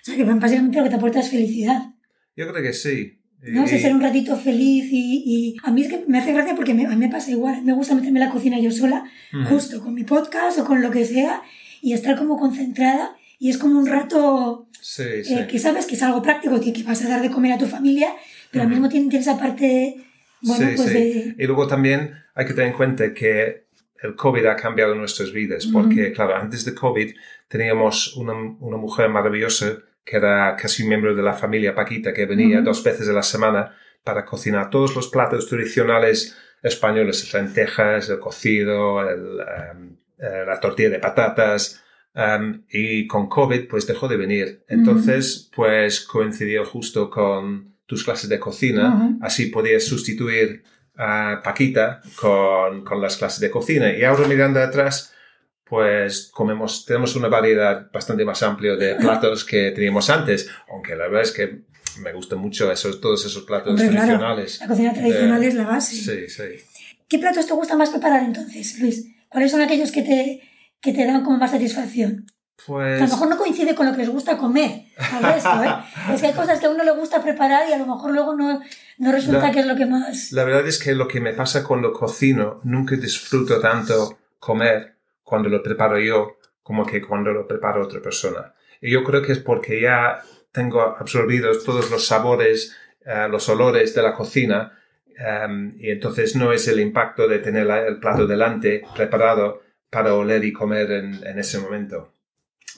sea, 0.03 0.15
que 0.15 0.23
básicamente 0.23 0.79
lo 0.79 0.85
que 0.85 0.91
te 0.91 0.95
aporta 0.97 1.19
es 1.19 1.29
felicidad. 1.29 1.93
Yo 2.37 2.49
creo 2.49 2.63
que 2.63 2.73
sí. 2.73 3.19
No, 3.43 3.67
sé, 3.67 3.81
ser 3.81 3.93
un 3.93 4.01
ratito 4.01 4.37
feliz 4.37 4.87
y, 4.93 5.25
y, 5.27 5.57
a 5.65 5.73
mí 5.73 5.83
es 5.83 5.89
que 5.89 6.05
me 6.07 6.19
hace 6.19 6.33
gracia 6.33 6.55
porque 6.55 6.73
me, 6.73 6.87
a 6.87 6.91
mí 6.91 6.97
me 6.97 7.09
pasa 7.09 7.33
igual. 7.33 7.65
Me 7.65 7.73
gusta 7.73 7.97
meterme 7.97 8.21
en 8.21 8.27
la 8.27 8.33
cocina 8.33 8.61
yo 8.61 8.71
sola, 8.71 9.11
justo 9.49 9.83
con 9.83 9.93
mi 9.93 10.05
podcast 10.05 10.61
o 10.61 10.65
con 10.65 10.83
lo 10.83 10.93
que 10.93 11.05
sea 11.05 11.43
y 11.83 11.95
estar 11.95 12.17
como 12.17 12.39
concentrada 12.39 13.17
y 13.41 13.51
es 13.51 13.59
como 13.59 13.81
un 13.81 13.87
rato 13.87 14.68
eh, 14.99 15.47
que 15.51 15.59
sabes 15.59 15.87
que 15.87 15.95
es 15.95 16.03
algo 16.03 16.23
práctico, 16.23 16.61
que, 16.61 16.73
que, 16.73 16.83
vas 16.83 17.05
a 17.05 17.09
dar 17.09 17.23
de 17.23 17.31
comer 17.31 17.53
a 17.53 17.59
tu 17.59 17.67
familia, 17.67 18.15
pero 18.51 18.65
al 18.65 18.71
mismo 18.71 18.89
tiempo 18.89 19.11
tienes 19.11 19.27
esa 19.27 19.39
parte, 19.39 19.97
bueno, 20.43 20.69
pues 20.77 20.93
de... 20.93 21.35
Y 21.39 21.47
luego 21.47 21.67
también 21.67 22.13
hay 22.35 22.47
que 22.47 22.55
tener 22.55 22.71
en 22.71 22.77
cuenta 22.77 23.13
que 23.13 23.69
el 24.03 24.15
COVID 24.15 24.47
ha 24.47 24.57
cambiado 24.57 24.95
nuestras 24.95 25.33
vidas, 25.33 25.67
porque 25.73 26.13
claro, 26.13 26.37
antes 26.37 26.65
de 26.65 26.75
COVID 26.75 27.15
teníamos 27.49 28.17
una, 28.17 28.33
una, 28.33 28.77
mujer 28.77 29.09
maravillosa 29.09 29.79
que 30.05 30.17
era 30.17 30.57
casi 30.57 30.85
un 30.85 30.91
miembro 30.91 31.15
de 31.15 31.23
la 31.23 31.35
familia 31.35 31.75
Paquita, 31.75 32.13
que 32.13 32.25
venía 32.25 32.61
dos 32.61 32.83
veces 32.83 33.09
a 33.09 33.13
la 33.13 33.23
semana 33.23 33.75
para 34.05 34.25
cocinar 34.25 34.71
todos 34.71 34.95
los 34.95 35.09
platos 35.09 35.49
tradicionales 35.49 36.37
españoles, 36.63 37.33
lentejas, 37.35 38.09
el 38.09 38.19
cocido, 38.19 39.03
el, 39.03 39.41
eh, 40.19 40.45
la 40.47 40.59
tortilla 40.61 40.91
de 40.91 40.99
patatas, 40.99 41.83
y 42.71 43.07
con 43.07 43.29
COVID, 43.29 43.69
pues 43.69 43.87
dejó 43.87 44.09
de 44.09 44.17
venir. 44.17 44.65
Entonces, 44.69 45.51
pues 45.55 46.01
coincidió 46.01 46.65
justo 46.65 47.11
con 47.11 47.77
tus 47.87 48.05
clases 48.05 48.29
de 48.29 48.41
cocina. 48.41 49.17
Así 49.21 49.47
podías 49.47 49.85
sustituir 49.85 50.63
a 50.97 51.41
Paquita 51.45 52.01
con, 52.21 52.85
con, 52.85 53.01
las 53.01 53.17
clases 53.17 53.41
de 53.41 53.51
cocina. 53.51 53.93
Y 53.97 54.03
ahora 54.05 54.27
mirando 54.27 54.61
atrás, 54.61 55.15
pues 55.65 56.31
comemos, 56.33 56.85
tenemos 56.85 57.15
una 57.15 57.29
variedad 57.29 57.89
bastante 57.93 58.25
más 58.25 58.43
amplia 58.43 58.75
de 58.75 58.95
platos 59.01 59.45
que 59.45 59.71
teníamos 59.71 60.11
antes, 60.11 60.51
aunque 60.69 60.97
la 60.97 61.05
verdad 61.05 61.23
es 61.23 61.33
que 61.33 61.63
me 62.01 62.13
gustan 62.13 62.39
mucho 62.41 62.71
esos, 62.73 63.01
todos 63.01 63.25
esos 63.27 63.45
platos 63.45 63.77
tradicionales. 63.77 64.61
La 64.61 64.69
cocina 64.69 64.93
tradicional 64.93 65.43
es 65.45 65.55
la 65.55 65.65
base. 65.65 65.95
Sí, 65.95 66.29
sí. 66.29 66.65
¿Qué 67.09 67.19
platos 67.19 67.47
te 67.47 67.55
gusta 67.55 67.77
más 67.77 67.91
preparar 67.91 68.23
entonces, 68.25 68.79
Luis? 68.81 69.07
¿Cuáles 69.29 69.51
son 69.51 69.61
aquellos 69.61 69.93
que 69.93 70.03
te, 70.03 70.48
que 70.81 70.93
te 70.93 71.07
dan 71.07 71.25
como 71.25 71.39
más 71.39 71.51
satisfacción? 71.51 72.27
Pues... 72.67 73.01
A 73.01 73.05
lo 73.05 73.11
mejor 73.11 73.29
no 73.29 73.39
coincide 73.39 73.75
con 73.75 73.87
lo 73.87 73.93
que 73.93 73.99
les 73.99 74.09
gusta 74.09 74.37
comer 74.37 74.87
al 74.97 75.23
resto, 75.23 75.63
¿eh? 75.63 75.75
es 76.15 76.21
que 76.21 76.27
hay 76.27 76.35
cosas 76.35 76.59
que 76.59 76.67
a 76.67 76.71
uno 76.71 76.85
le 76.85 76.91
gusta 76.91 77.23
preparar 77.23 77.69
y 77.69 77.73
a 77.73 77.79
lo 77.79 77.87
mejor 77.87 78.11
luego 78.11 78.35
no, 78.35 78.61
no 78.99 79.13
resulta 79.13 79.53
que 79.53 79.61
es 79.61 79.67
lo 79.67 79.77
que 79.77 79.87
más... 79.87 80.33
La 80.33 80.45
verdad 80.45 80.67
es 80.67 80.79
que 80.79 80.95
lo 80.95 81.07
que 81.07 81.21
me 81.21 81.33
pasa 81.33 81.65
cuando 81.65 81.93
cocino, 81.93 82.61
nunca 82.65 82.97
disfruto 82.97 83.61
tanto 83.61 84.19
comer 84.39 84.97
cuando 85.23 85.49
lo 85.49 85.63
preparo 85.63 85.99
yo 85.99 86.39
como 86.63 86.85
que 86.85 87.01
cuando 87.01 87.33
lo 87.33 87.47
prepara 87.47 87.81
otra 87.81 88.01
persona. 88.01 88.55
Y 88.81 88.91
yo 88.91 89.03
creo 89.05 89.23
que 89.23 89.33
es 89.33 89.39
porque 89.39 89.81
ya 89.81 90.21
tengo 90.53 90.83
absorbidos 90.83 91.65
todos 91.65 91.91
los 91.91 92.07
sabores, 92.07 92.77
eh, 93.07 93.27
los 93.31 93.49
olores 93.49 93.95
de 93.95 94.03
la 94.03 94.15
cocina 94.15 94.79
em, 95.17 95.75
y 95.79 95.91
entonces 95.91 96.37
no 96.37 96.53
es 96.53 96.69
el 96.69 96.81
impacto 96.81 97.27
de 97.27 97.39
tener 97.39 97.67
el 97.69 97.99
plato 97.99 98.27
delante 98.27 98.83
preparado 98.95 99.63
para 99.91 100.15
oler 100.15 100.45
y 100.45 100.53
comer 100.53 100.91
en, 100.93 101.27
en 101.27 101.39
ese 101.39 101.59
momento. 101.59 102.13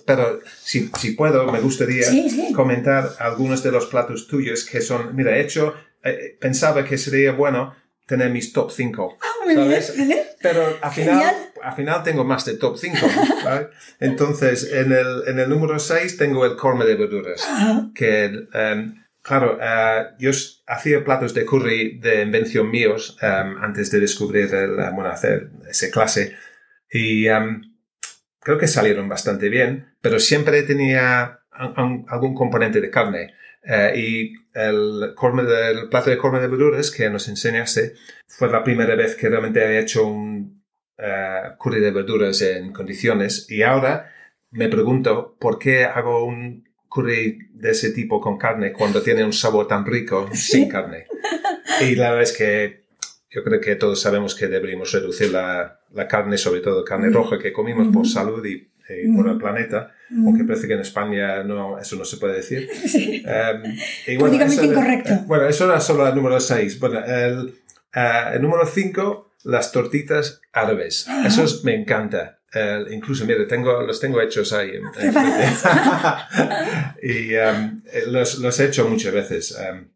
Pero 0.07 0.41
si, 0.63 0.91
si, 0.99 1.13
puedo, 1.13 1.51
me 1.53 1.61
gustaría 1.61 2.07
comentar 2.55 3.11
algunos 3.19 3.63
de 3.63 3.73
los 3.73 3.87
platos 3.87 4.27
tuyos 4.27 4.65
que 4.65 4.81
son, 4.81 5.15
mira, 5.15 5.37
he 5.37 5.41
hecho, 5.41 5.75
eh, 6.03 6.37
pensaba 6.41 6.85
que 6.85 6.99
sería 6.99 7.33
bueno 7.33 7.75
tener 8.07 8.31
mis 8.31 8.53
top 8.53 8.73
5. 8.73 9.19
Ah, 9.21 9.55
¿sabes? 9.55 9.95
Pero 10.43 10.79
al 10.83 10.91
final, 10.91 11.35
al 11.63 11.75
final 11.75 12.03
tengo 12.03 12.25
más 12.25 12.45
de 12.45 12.55
top 12.57 12.77
5. 12.77 12.97
Entonces, 14.01 14.73
en 14.73 14.93
el, 14.93 15.23
en 15.29 15.39
el 15.39 15.49
número 15.49 15.79
6 15.79 16.17
tengo 16.17 16.45
el 16.45 16.57
corme 16.57 16.85
de 16.87 16.97
verduras. 16.97 17.47
Que, 17.95 18.49
um, 18.53 18.95
claro, 19.23 19.59
uh, 19.59 20.17
yo 20.19 20.33
hacía 20.67 21.05
platos 21.05 21.35
de 21.35 21.45
curry 21.45 21.99
de 22.01 22.23
invención 22.23 22.69
míos 22.71 23.17
um, 23.23 23.63
antes 23.63 23.93
de 23.93 24.01
descubrir 24.01 24.53
el, 24.55 24.73
uh, 24.73 24.93
bueno, 24.93 25.11
hacer 25.11 25.51
esa 25.69 25.91
clase. 25.91 26.35
Y 26.91 27.29
um, 27.29 27.63
creo 28.41 28.59
que 28.59 28.67
salieron 28.67 29.09
bastante 29.09 29.49
bien, 29.49 29.95
pero 30.01 30.19
siempre 30.19 30.63
tenía 30.63 31.41
algún 31.53 32.35
componente 32.35 32.81
de 32.81 32.91
carne. 32.91 33.35
Uh, 33.63 33.95
y 33.95 34.35
el, 34.55 35.15
el 35.15 35.89
plato 35.91 36.11
de 36.11 36.17
corme 36.17 36.41
de 36.41 36.49
verduras 36.49 36.91
que 36.91 37.11
nos 37.11 37.29
enseñaste 37.29 37.93
fue 38.27 38.51
la 38.51 38.65
primera 38.65 38.95
vez 38.95 39.17
que 39.17 39.29
realmente 39.29 39.63
había 39.63 39.81
hecho 39.81 40.07
un 40.07 40.63
uh, 40.99 41.57
curry 41.59 41.81
de 41.81 41.91
verduras 41.91 42.41
en 42.41 42.73
condiciones 42.73 43.47
y 43.51 43.63
ahora 43.63 44.11
me 44.51 44.69
pregunto 44.69 45.37
por 45.39 45.59
qué 45.59 45.85
hago 45.85 46.25
un 46.25 46.69
curry 46.89 47.51
de 47.53 47.71
ese 47.71 47.91
tipo 47.91 48.21
con 48.21 48.39
carne 48.39 48.73
cuando 48.73 49.03
tiene 49.03 49.25
un 49.25 49.33
sabor 49.33 49.69
tan 49.69 49.85
rico 49.87 50.29
sin 50.35 50.69
carne. 50.69 51.07
Y 51.81 51.95
la 51.95 52.11
verdad 52.11 52.23
es 52.23 52.37
que 52.37 52.85
yo 53.31 53.45
creo 53.45 53.61
que 53.61 53.77
todos 53.77 54.01
sabemos 54.01 54.35
que 54.35 54.49
deberíamos 54.49 54.91
reducir 54.93 55.31
la, 55.31 55.81
la 55.93 56.09
carne, 56.09 56.37
sobre 56.37 56.61
todo 56.61 56.85
carne 56.85 57.11
roja 57.11 57.39
que 57.39 57.53
comimos 57.53 57.89
por 57.95 58.07
salud 58.07 58.45
y, 58.45 58.69
por 59.15 59.29
el 59.29 59.39
planeta, 59.39 59.95
aunque 60.11 60.43
parece 60.43 60.67
que 60.67 60.75
en 60.75 60.81
España 60.81 61.45
no, 61.45 61.79
eso 61.79 61.95
no 61.95 62.05
se 62.05 62.17
puede 62.17 62.37
decir. 62.37 62.69
Um, 63.21 64.19
bueno, 64.19 64.45
eso, 64.45 64.65
incorrecto. 64.65 65.11
bueno, 65.27 65.47
eso 65.47 65.67
era 65.67 65.81
solo 65.81 66.09
el 66.09 66.15
número 66.15 66.41
6. 66.41 66.81
Bueno, 66.81 67.05
el, 67.05 67.55
uh, 67.95 68.35
el 68.35 68.43
número 68.43 68.67
5 68.67 69.31
las 69.45 69.71
tortitas 69.73 70.41
árabes. 70.53 71.07
Eso 71.25 71.45
me 71.65 71.75
encanta. 71.75 72.41
incluso, 72.91 73.25
mire, 73.25 73.45
tengo, 73.45 73.83
los 73.83 74.01
tengo 74.01 74.21
hechos 74.21 74.53
ahí. 74.53 74.73
y 77.03 77.35
um, 77.37 77.83
los, 78.09 78.39
los, 78.39 78.61
he 78.61 78.67
hecho 78.67 78.89
muchas 78.89 79.13
veces. 79.13 79.57
Um, 79.57 79.89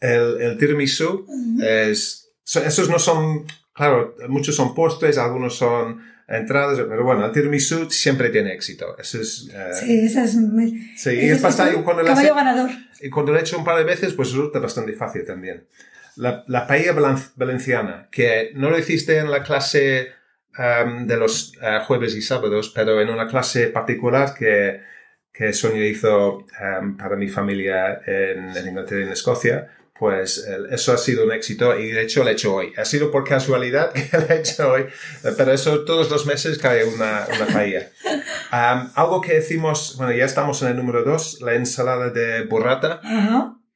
el, 0.00 0.40
el, 0.40 0.56
tiramisú 0.56 1.26
es... 1.62 2.27
esos 2.56 2.88
no 2.88 2.98
son... 2.98 3.46
Claro, 3.72 4.16
muchos 4.28 4.56
son 4.56 4.74
postres, 4.74 5.18
algunos 5.18 5.56
son 5.56 6.02
entradas, 6.26 6.78
pero 6.88 7.04
bueno, 7.04 7.24
el 7.24 7.32
tiramisú 7.32 7.90
siempre 7.90 8.30
tiene 8.30 8.52
éxito. 8.52 8.96
Eso 8.98 9.20
es... 9.20 9.48
Uh, 9.48 9.74
sí, 9.74 10.06
eso 10.06 10.20
es... 10.20 10.32
Sí, 10.96 11.10
y 11.10 11.28
es, 11.30 11.40
bastante... 11.40 11.80
Cuando 11.82 12.04
caballo 12.04 12.34
ganador. 12.34 12.70
Y 13.00 13.08
cuando 13.08 13.32
lo 13.32 13.38
he 13.38 13.42
hecho 13.42 13.56
un 13.58 13.64
par 13.64 13.78
de 13.78 13.84
veces, 13.84 14.14
pues 14.14 14.32
resulta 14.32 14.58
bastante 14.58 14.92
fácil 14.94 15.24
también 15.24 15.66
la, 16.18 16.44
la 16.48 16.66
paella 16.66 16.94
valenciana, 17.36 18.08
que 18.10 18.50
no 18.54 18.70
lo 18.70 18.78
hiciste 18.78 19.18
en 19.18 19.30
la 19.30 19.42
clase 19.42 20.08
um, 20.58 21.06
de 21.06 21.16
los 21.16 21.56
uh, 21.56 21.84
jueves 21.84 22.14
y 22.14 22.22
sábados, 22.22 22.72
pero 22.74 23.00
en 23.00 23.08
una 23.08 23.28
clase 23.28 23.68
particular 23.68 24.34
que, 24.34 24.80
que 25.32 25.52
Sonia 25.52 25.86
hizo 25.86 26.38
um, 26.80 26.96
para 26.96 27.16
mi 27.16 27.28
familia 27.28 28.00
en, 28.04 28.56
en, 28.56 28.68
Inglaterra 28.68 29.00
y 29.00 29.04
en 29.04 29.12
Escocia, 29.12 29.68
pues 29.98 30.46
eso 30.70 30.92
ha 30.92 30.98
sido 30.98 31.24
un 31.24 31.32
éxito 31.32 31.76
y 31.78 31.90
de 31.90 32.02
hecho 32.02 32.22
lo 32.22 32.30
he 32.30 32.32
hecho 32.32 32.54
hoy. 32.54 32.72
Ha 32.76 32.84
sido 32.84 33.10
por 33.10 33.24
casualidad 33.24 33.92
que 33.92 34.08
lo 34.16 34.28
he 34.28 34.38
hecho 34.38 34.70
hoy, 34.70 34.86
pero 35.36 35.52
eso 35.52 35.84
todos 35.84 36.10
los 36.10 36.24
meses 36.26 36.58
cae 36.58 36.84
una, 36.84 37.26
una. 37.26 37.46
Um, 38.52 38.90
algo 38.94 39.20
que 39.20 39.34
decimos, 39.34 39.96
bueno, 39.96 40.12
ya 40.12 40.24
estamos 40.24 40.62
en 40.62 40.68
el 40.68 40.76
número 40.76 41.02
dos, 41.02 41.40
la 41.40 41.54
ensalada 41.54 42.10
de 42.10 42.44
burrata. 42.44 43.00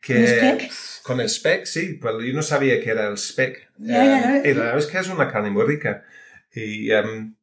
Que, 0.01 0.69
con 1.05 1.21
el 1.21 1.29
speck, 1.29 1.65
sí, 1.65 1.99
pero 2.01 2.21
yo 2.23 2.33
no 2.33 2.43
sabía 2.43 2.81
que 2.81 2.91
era 2.91 3.09
el 3.09 3.19
speck. 3.19 3.71
Yeah, 3.79 4.43
y 4.45 4.55
la 4.55 4.65
verdad 4.65 4.79
es 4.79 4.87
que 4.87 4.99
es 4.99 5.09
una 5.09 5.31
carne 5.31 5.51
muy 5.51 5.65
rica. 5.65 6.05
Y 6.53 6.91
um, 6.93 7.37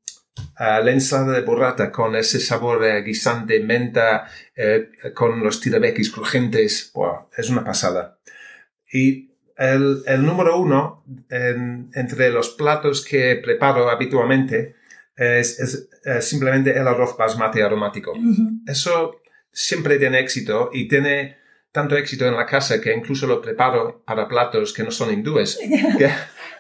uh, 0.60 0.84
la 0.84 0.92
ensalada 0.92 1.34
de 1.34 1.42
burrata 1.42 1.92
con 1.92 2.16
ese 2.16 2.40
sabor 2.40 2.82
uh, 2.82 3.04
guisante, 3.04 3.62
menta, 3.62 4.30
uh, 4.58 5.14
con 5.14 5.42
los 5.42 5.62
tirabequis 5.62 6.12
crujientes, 6.12 6.92
wow, 6.94 7.30
es 7.38 7.50
una 7.50 7.64
pasada. 7.64 8.20
Y 8.92 9.30
el, 9.58 10.04
el 10.06 10.26
número 10.26 10.58
uno 10.58 11.04
en, 11.30 11.90
entre 11.94 12.30
los 12.32 12.50
platos 12.50 13.06
que 13.06 13.36
preparo 13.44 13.90
habitualmente 13.90 14.76
es, 15.16 15.60
es, 15.60 15.90
es 16.04 16.26
simplemente 16.26 16.72
el 16.78 16.88
arroz 16.88 17.16
basmati 17.18 17.62
aromático. 17.62 18.14
Uh 18.14 18.18
-huh. 18.18 18.60
Eso 18.68 19.22
siempre 19.52 19.98
tiene 19.98 20.20
éxito 20.20 20.70
y 20.74 20.88
tiene 20.88 21.38
tanto 21.72 21.96
éxito 21.96 22.26
en 22.26 22.36
la 22.36 22.46
casa 22.46 22.82
que 22.82 22.94
incluso 22.94 23.28
lo 23.28 23.42
preparo 23.42 24.02
para 24.06 24.28
platos 24.28 24.74
que 24.74 24.84
no 24.84 24.92
son 24.92 25.12
hindúes. 25.14 25.60
que, 25.98 26.10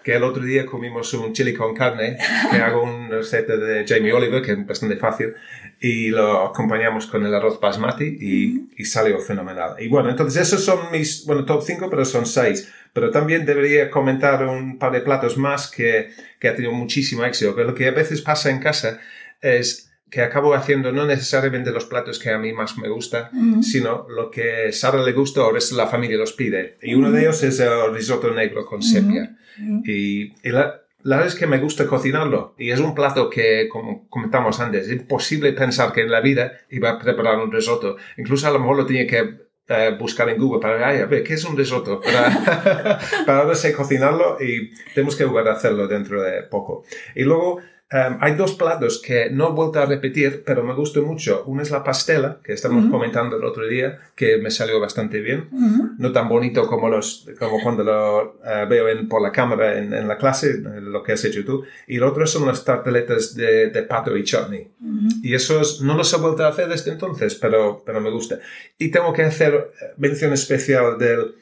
que, 0.09 0.15
el 0.15 0.23
otro 0.23 0.43
día 0.43 0.65
comimos 0.65 1.13
un 1.13 1.33
chili 1.33 1.53
con 1.53 1.75
carne, 1.75 2.17
que 2.51 2.57
hago 2.61 2.83
una 2.83 3.09
receta 3.09 3.55
de 3.57 3.85
Jamie 3.87 4.13
Oliver, 4.13 4.41
que 4.41 4.53
es 4.53 4.65
bastante 4.65 4.97
fácil, 4.97 5.33
y 5.79 6.09
lo 6.09 6.47
acompañamos 6.47 7.07
con 7.07 7.25
el 7.25 7.33
arroz 7.33 7.59
basmati 7.59 8.17
y, 8.19 8.69
y 8.77 8.85
salió 8.85 9.19
fenomenal. 9.19 9.75
Y 9.79 9.87
bueno, 9.87 10.09
entonces 10.09 10.41
esos 10.41 10.63
son 10.63 10.91
mis, 10.91 11.25
bueno, 11.25 11.45
top 11.45 11.63
5, 11.63 11.89
pero 11.89 12.05
son 12.05 12.25
6. 12.25 12.73
Pero 12.91 13.11
también 13.11 13.45
debería 13.45 13.91
comentar 13.91 14.43
un 14.43 14.79
par 14.79 14.91
de 14.91 15.01
platos 15.01 15.37
más 15.37 15.69
que, 15.69 16.09
que 16.39 16.47
ha 16.47 16.55
tenido 16.55 16.73
muchísimo 16.73 17.23
éxito. 17.23 17.55
Que 17.55 17.63
lo 17.63 17.75
que 17.75 17.87
a 17.87 17.91
veces 17.91 18.21
pasa 18.21 18.49
en 18.49 18.59
casa 18.59 18.99
es 19.41 19.88
que 20.09 20.21
acabo 20.21 20.53
haciendo 20.53 20.91
no 20.91 21.05
necesariamente 21.05 21.71
los 21.71 21.85
platos 21.85 22.19
que 22.19 22.29
a 22.29 22.37
mí 22.37 22.53
más 22.53 22.77
me 22.77 22.89
gusta, 22.89 23.31
sino 23.61 24.07
lo 24.09 24.31
que 24.31 24.71
Sara 24.71 25.01
le 25.03 25.13
gusta 25.13 25.41
o 25.41 25.49
el 25.49 25.55
resto 25.55 25.75
de 25.75 25.83
la 25.83 25.87
familia 25.87 26.17
los 26.17 26.33
pide. 26.33 26.77
Y 26.81 26.95
uno 26.95 27.11
de 27.11 27.21
ellos 27.21 27.43
es 27.43 27.59
el 27.59 27.93
risotto 27.93 28.33
negro 28.33 28.65
con 28.65 28.81
sepia. 28.81 29.37
Y, 29.85 30.33
y 30.47 30.49
la, 30.51 30.81
la 31.03 31.17
verdad 31.17 31.33
es 31.33 31.39
que 31.39 31.47
me 31.47 31.59
gusta 31.59 31.85
cocinarlo. 31.85 32.55
Y 32.57 32.71
es 32.71 32.79
un 32.79 32.95
plato 32.95 33.29
que, 33.29 33.69
como 33.69 34.07
comentamos 34.09 34.59
antes, 34.59 34.87
es 34.87 34.93
imposible 34.93 35.53
pensar 35.53 35.93
que 35.93 36.01
en 36.01 36.11
la 36.11 36.21
vida 36.21 36.53
iba 36.69 36.89
a 36.89 36.99
preparar 36.99 37.37
un 37.39 37.51
risotto. 37.51 37.97
Incluso 38.17 38.47
a 38.47 38.51
lo 38.51 38.59
mejor 38.59 38.77
lo 38.77 38.85
tenía 38.85 39.07
que 39.07 39.49
eh, 39.67 39.95
buscar 39.99 40.27
en 40.29 40.37
Google 40.37 40.59
para 40.59 40.87
ay, 40.87 40.99
a 40.99 41.05
ver 41.05 41.23
qué 41.23 41.35
es 41.35 41.45
un 41.45 41.55
risotto 41.55 42.01
para, 42.01 42.99
para 43.25 43.39
ahora 43.39 43.53
sé 43.53 43.71
cocinarlo 43.71 44.37
y 44.41 44.71
tenemos 44.95 45.15
que 45.15 45.25
volver 45.25 45.47
a 45.47 45.53
hacerlo 45.53 45.87
dentro 45.87 46.21
de 46.23 46.43
poco. 46.43 46.83
Y 47.15 47.23
luego 47.23 47.61
Um, 47.91 48.17
hay 48.19 48.35
dos 48.35 48.53
platos 48.53 49.01
que 49.01 49.31
no 49.31 49.47
he 49.49 49.51
vuelto 49.51 49.79
a 49.79 49.85
repetir, 49.87 50.43
pero 50.45 50.63
me 50.63 50.75
gustan 50.75 51.05
mucho. 51.05 51.43
Uno 51.47 51.63
es 51.63 51.71
la 51.71 51.83
pastela, 51.83 52.39
que 52.43 52.53
estamos 52.53 52.83
Uh 52.83 52.87
-huh. 52.87 52.91
comentando 52.91 53.37
el 53.37 53.43
otro 53.43 53.65
día, 53.65 53.97
que 54.15 54.37
me 54.37 54.51
salió 54.51 54.79
bastante 54.79 55.21
bien. 55.21 55.47
Uh 55.51 55.59
-huh. 55.59 55.95
No 55.97 56.11
tan 56.11 56.29
bonito 56.29 56.67
como, 56.67 56.87
los, 56.87 57.27
como 57.39 57.59
cuando 57.63 57.83
lo 57.83 58.35
uh, 58.43 58.69
veo 58.69 58.89
en, 58.89 59.07
por 59.09 59.23
la 59.23 59.31
cámara 59.31 59.79
en, 59.79 59.91
en, 59.93 60.07
la 60.07 60.17
clase, 60.19 60.59
lo 60.59 61.01
que 61.01 61.13
has 61.13 61.25
hecho 61.25 61.43
tú. 61.43 61.63
Y 61.87 61.95
el 61.97 62.03
otro 62.03 62.27
son 62.27 62.45
las 62.45 62.63
tarteletas 62.63 63.33
de, 63.35 63.71
de 63.71 63.81
pato 63.81 64.15
y 64.15 64.23
chutney. 64.23 64.67
Uh 64.79 64.85
-huh. 64.85 65.09
Y 65.23 65.33
esos 65.33 65.81
no 65.81 65.95
los 65.97 66.13
he 66.13 66.17
vuelto 66.17 66.43
a 66.45 66.49
hacer 66.49 66.67
desde 66.67 66.91
entonces, 66.91 67.33
pero, 67.33 67.81
pero 67.83 67.99
me 68.01 68.11
gusta. 68.11 68.37
Y 68.77 68.91
tengo 68.91 69.11
que 69.13 69.23
hacer 69.23 69.71
mención 69.97 70.31
especial 70.33 70.99
del, 70.99 71.33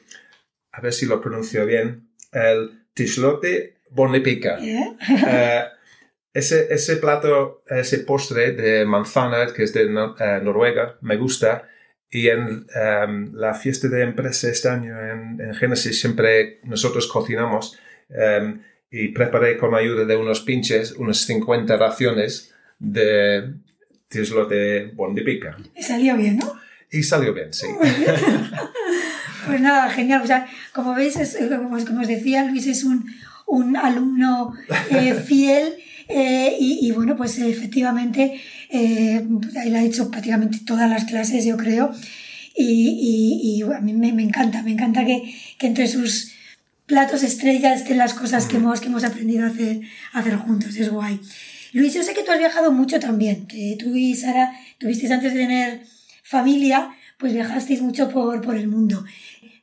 a 0.72 0.80
ver 0.80 0.94
si 0.94 1.04
lo 1.04 1.20
pronuncio 1.20 1.66
bien, 1.66 2.08
el 2.32 2.70
tislote 2.94 3.74
bonepica. 3.90 4.58
Yeah. 4.60 5.72
Ese, 6.34 6.72
ese 6.72 6.96
plato, 6.96 7.62
ese 7.68 7.98
postre 8.00 8.52
de 8.52 8.84
manzana, 8.84 9.46
que 9.54 9.64
es 9.64 9.72
de 9.72 9.86
uh, 9.86 10.44
Noruega, 10.44 10.98
me 11.00 11.16
gusta. 11.16 11.68
Y 12.10 12.28
en 12.28 12.66
um, 12.74 13.34
la 13.34 13.54
fiesta 13.54 13.88
de 13.88 14.02
empresa 14.02 14.48
este 14.48 14.68
año 14.68 14.98
en, 14.98 15.40
en 15.40 15.54
Génesis 15.54 16.00
siempre 16.00 16.58
nosotros 16.64 17.06
cocinamos 17.06 17.78
um, 18.08 18.60
y 18.90 19.08
preparé 19.08 19.58
con 19.58 19.74
ayuda 19.74 20.06
de 20.06 20.16
unos 20.16 20.40
pinches 20.40 20.92
unas 20.92 21.18
50 21.18 21.76
raciones 21.76 22.54
de 22.78 23.52
Tislo 24.08 24.46
de 24.46 24.90
Bondipica. 24.94 25.56
Y 25.76 25.82
salió 25.82 26.16
bien, 26.16 26.38
¿no? 26.38 26.54
Y 26.90 27.02
salió 27.02 27.34
bien, 27.34 27.52
sí. 27.52 27.66
pues 29.46 29.60
nada, 29.60 29.90
genial. 29.90 30.22
O 30.22 30.26
sea, 30.26 30.46
como 30.72 30.94
veis, 30.94 31.16
es, 31.16 31.34
eh, 31.34 31.48
como, 31.48 31.84
como, 31.84 32.00
os 32.00 32.08
decía, 32.08 32.44
Luis 32.44 32.66
es 32.66 32.84
un, 32.84 33.04
un 33.46 33.76
alumno 33.76 34.54
eh, 34.90 35.12
fiel 35.14 35.74
eh, 36.08 36.56
y, 36.58 36.86
y, 36.86 36.90
bueno, 36.92 37.16
pues 37.16 37.38
efectivamente 37.38 38.40
eh, 38.70 39.26
él 39.64 39.76
ha 39.76 39.82
hecho 39.82 40.10
prácticamente 40.10 40.60
todas 40.66 40.88
las 40.88 41.04
clases, 41.04 41.44
yo 41.44 41.56
creo. 41.56 41.92
Y, 42.56 42.64
y, 42.64 43.60
y 43.60 43.62
a 43.62 43.80
mí 43.80 43.92
me, 43.92 44.12
me, 44.12 44.22
encanta, 44.22 44.62
me 44.62 44.72
encanta 44.72 45.04
que, 45.04 45.34
que 45.58 45.66
entre 45.66 45.86
sus 45.86 46.32
platos 46.86 47.22
estrellas 47.22 47.82
estén 47.82 47.98
las 47.98 48.14
cosas 48.14 48.46
que 48.46 48.56
hemos, 48.56 48.80
que 48.80 48.86
hemos 48.88 49.04
aprendido 49.04 49.44
a 49.44 49.48
hacer, 49.48 49.82
a 50.12 50.20
hacer 50.20 50.36
juntos. 50.36 50.74
Es 50.76 50.90
guay. 50.90 51.20
Luis, 51.72 51.92
yo 51.94 52.02
sé 52.02 52.14
que 52.14 52.22
tú 52.22 52.32
has 52.32 52.38
viajado 52.38 52.72
mucho 52.72 52.98
también, 52.98 53.46
que 53.46 53.76
tú 53.78 53.94
y 53.94 54.14
Sara 54.14 54.52
tuvisteis 54.78 55.12
antes 55.12 55.34
de 55.34 55.40
tener 55.40 55.82
familia, 56.24 56.90
pues 57.18 57.34
viajasteis 57.34 57.82
mucho 57.82 58.08
por, 58.08 58.40
por 58.40 58.56
el 58.56 58.68
mundo. 58.68 59.04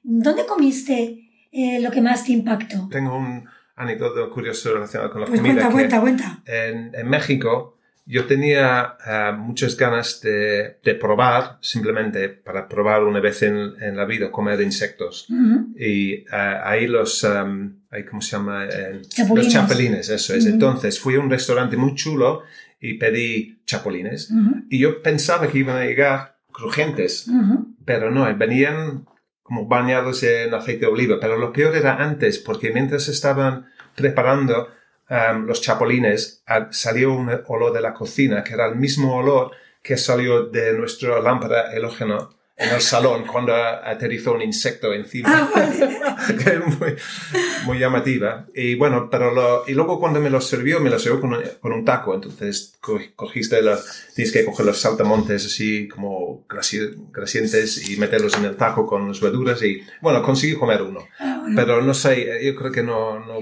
¿Dónde 0.04 0.46
comiste 0.46 1.32
eh, 1.52 1.80
lo 1.80 1.90
que 1.90 2.02
más 2.02 2.24
te 2.24 2.34
impactó? 2.34 2.88
Tengo 2.92 3.18
un 3.18 3.46
anécdota 3.76 4.30
curioso 4.30 4.74
relacionado 4.74 5.12
con 5.12 5.22
la 5.22 5.28
pues 5.28 5.42
comida. 5.42 5.70
Cuenta, 5.70 6.00
cuenta, 6.00 6.02
cuenta. 6.02 6.44
En, 6.46 6.92
en 6.94 7.10
México 7.10 7.76
yo 8.08 8.26
tenía 8.26 8.98
uh, 9.06 9.36
muchas 9.36 9.76
ganas 9.76 10.22
de, 10.22 10.78
de, 10.84 10.96
probar, 10.96 11.58
simplemente 11.62 12.30
para 12.30 12.68
probar 12.68 13.04
una 13.04 13.20
vez 13.20 13.42
en, 13.42 13.74
en 13.82 13.98
la 13.98 14.06
vida, 14.06 14.32
comer 14.32 14.62
insectos. 14.62 15.26
Uh 15.30 15.34
-huh. 15.34 15.80
Y 15.80 16.22
uh, 16.32 16.62
ahí 16.64 16.86
los, 16.88 17.24
um, 17.24 17.74
ahí, 17.90 18.06
¿cómo 18.06 18.22
se 18.22 18.38
llama? 18.38 18.66
Eh, 18.66 19.02
chapulines. 19.10 19.46
Los 19.46 19.54
chapulines, 19.54 20.10
eso 20.10 20.36
es. 20.36 20.46
Uh 20.46 20.50
-huh. 20.50 20.54
Entonces 20.54 21.00
fui 21.00 21.16
a 21.16 21.20
un 21.20 21.30
restaurante 21.32 21.78
muy 21.78 21.96
chulo 21.96 22.44
y 22.80 22.94
pedí 22.94 23.58
chapulines. 23.66 24.30
Y 24.70 24.78
yo 24.78 25.02
pensaba 25.02 25.48
que 25.48 25.58
iban 25.58 25.78
a 25.78 25.86
llegar 25.86 26.38
crujientes, 26.52 27.28
pero 27.84 28.12
no, 28.12 28.24
venían 28.38 29.06
como 29.46 29.68
bañados 29.68 30.24
en 30.24 30.54
aceite 30.54 30.86
de 30.88 30.92
oliva. 30.92 31.18
Pero 31.22 31.38
lo 31.38 31.54
peor 31.54 31.76
era 31.76 32.04
antes, 32.04 32.40
porque 32.40 32.72
mientras 32.72 33.08
estaban 33.08 33.72
preparando 33.96 34.70
Um, 35.08 35.46
los 35.46 35.62
chapulines, 35.62 36.44
salió 36.72 37.14
un 37.14 37.30
olor 37.46 37.72
de 37.72 37.82
la 37.82 37.94
cocina 37.94 38.44
que 38.44 38.56
era 38.56 38.66
el 38.66 38.76
mismo 38.76 39.16
olor 39.16 39.52
que 39.84 39.98
salió 39.98 40.48
de 40.48 40.74
nuestra 40.74 41.22
lámpara 41.22 41.70
halógeno 41.70 42.32
en 42.58 42.70
el 42.70 42.82
salón 42.82 43.26
cuando 43.26 43.54
aterrizó 43.54 44.34
un 44.34 44.42
insecto 44.42 44.94
encima. 44.94 45.50
Ah, 45.54 46.18
muy, 46.80 46.96
muy, 47.66 47.80
llamativa. 47.80 48.46
Y 48.56 48.76
bueno, 48.76 49.10
pero 49.12 49.34
lo, 49.34 49.64
y 49.68 49.74
luego 49.74 50.00
cuando 50.00 50.22
me 50.22 50.30
lo 50.30 50.40
sirvió, 50.40 50.80
me 50.80 50.90
lo 50.90 50.98
sirvió 50.98 51.20
con 51.20 51.34
un, 51.34 51.44
con 51.60 51.74
un 51.74 51.84
taco. 51.84 52.16
Entonces 52.16 52.78
cogiste 53.16 53.62
la, 53.62 53.78
tienes 54.16 54.32
que 54.32 54.46
coger 54.46 54.66
los 54.66 54.80
saltamontes 54.80 55.46
así 55.46 55.90
como 55.90 56.46
grasientes 56.48 57.90
y 57.90 57.98
meterlos 57.98 58.38
en 58.38 58.46
el 58.46 58.56
taco 58.56 58.88
con 58.88 59.10
las 59.10 59.20
verduras 59.20 59.62
y 59.62 59.84
bueno, 60.02 60.24
conseguí 60.24 60.56
comer 60.56 60.82
uno. 60.82 61.06
Ah, 61.20 61.40
bueno. 61.42 61.56
Pero 61.58 61.82
no 61.82 61.94
sé, 61.94 62.40
yo 62.42 62.56
creo 62.56 62.72
que 62.72 62.84
no, 62.84 63.20
no 63.20 63.36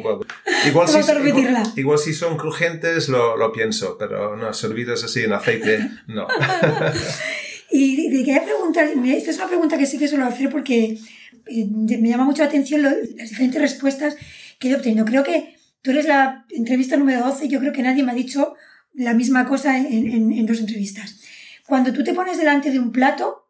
Igual 0.65 0.87
si, 0.87 0.97
igual, 0.99 1.63
igual 1.75 1.99
si 1.99 2.13
son 2.13 2.37
crujientes 2.37 3.09
lo, 3.09 3.37
lo 3.37 3.51
pienso, 3.51 3.97
pero 3.97 4.35
no, 4.35 4.53
servidos 4.53 5.03
así 5.03 5.23
en 5.23 5.33
aceite, 5.33 5.89
no. 6.07 6.27
Y 7.75 8.09
te 8.11 8.23
quería 8.23 8.43
preguntar, 8.43 8.87
esta 9.07 9.31
es 9.31 9.37
una 9.37 9.47
pregunta 9.47 9.79
que 9.79 9.87
sí 9.87 9.97
que 9.97 10.07
suelo 10.07 10.25
hacer 10.25 10.49
porque 10.51 10.99
eh, 11.47 11.65
me 11.65 12.07
llama 12.07 12.23
mucho 12.23 12.43
la 12.43 12.47
atención 12.47 12.83
las 12.83 13.29
diferentes 13.29 13.59
respuestas 13.59 14.15
que 14.59 14.69
he 14.69 14.75
obtenido. 14.75 15.05
Creo 15.05 15.23
que 15.23 15.55
tú 15.81 15.89
eres 15.89 16.05
la 16.05 16.45
entrevista 16.51 16.97
número 16.97 17.21
12 17.21 17.45
y 17.45 17.49
yo 17.49 17.59
creo 17.59 17.73
que 17.73 17.81
nadie 17.81 18.03
me 18.03 18.11
ha 18.11 18.15
dicho 18.15 18.53
la 18.93 19.15
misma 19.15 19.47
cosa 19.47 19.75
en 19.75 20.45
dos 20.45 20.59
entrevistas. 20.59 21.19
Cuando 21.65 21.93
tú 21.93 22.03
te 22.03 22.13
pones 22.13 22.37
delante 22.37 22.69
de 22.69 22.77
un 22.77 22.91
plato, 22.91 23.47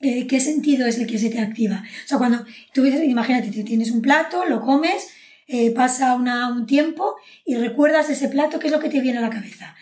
eh, 0.00 0.26
¿qué 0.26 0.40
sentido 0.40 0.86
es 0.86 0.98
el 0.98 1.06
que 1.06 1.18
se 1.18 1.30
te 1.30 1.40
activa? 1.40 1.82
O 2.04 2.08
sea, 2.08 2.18
cuando 2.18 2.44
tú 2.74 2.84
imagínate, 2.84 3.50
tienes 3.64 3.90
un 3.90 4.02
plato, 4.02 4.44
lo 4.44 4.60
comes, 4.60 5.08
eh, 5.46 5.70
pasa 5.70 6.14
una, 6.14 6.48
un 6.48 6.66
tiempo 6.66 7.16
y 7.44 7.56
recuerdas 7.56 8.10
ese 8.10 8.28
plato, 8.28 8.58
¿qué 8.58 8.66
es 8.66 8.72
lo 8.72 8.80
que 8.80 8.90
te 8.90 9.00
viene 9.00 9.18
a 9.18 9.22
la 9.22 9.30
cabeza? 9.30 9.74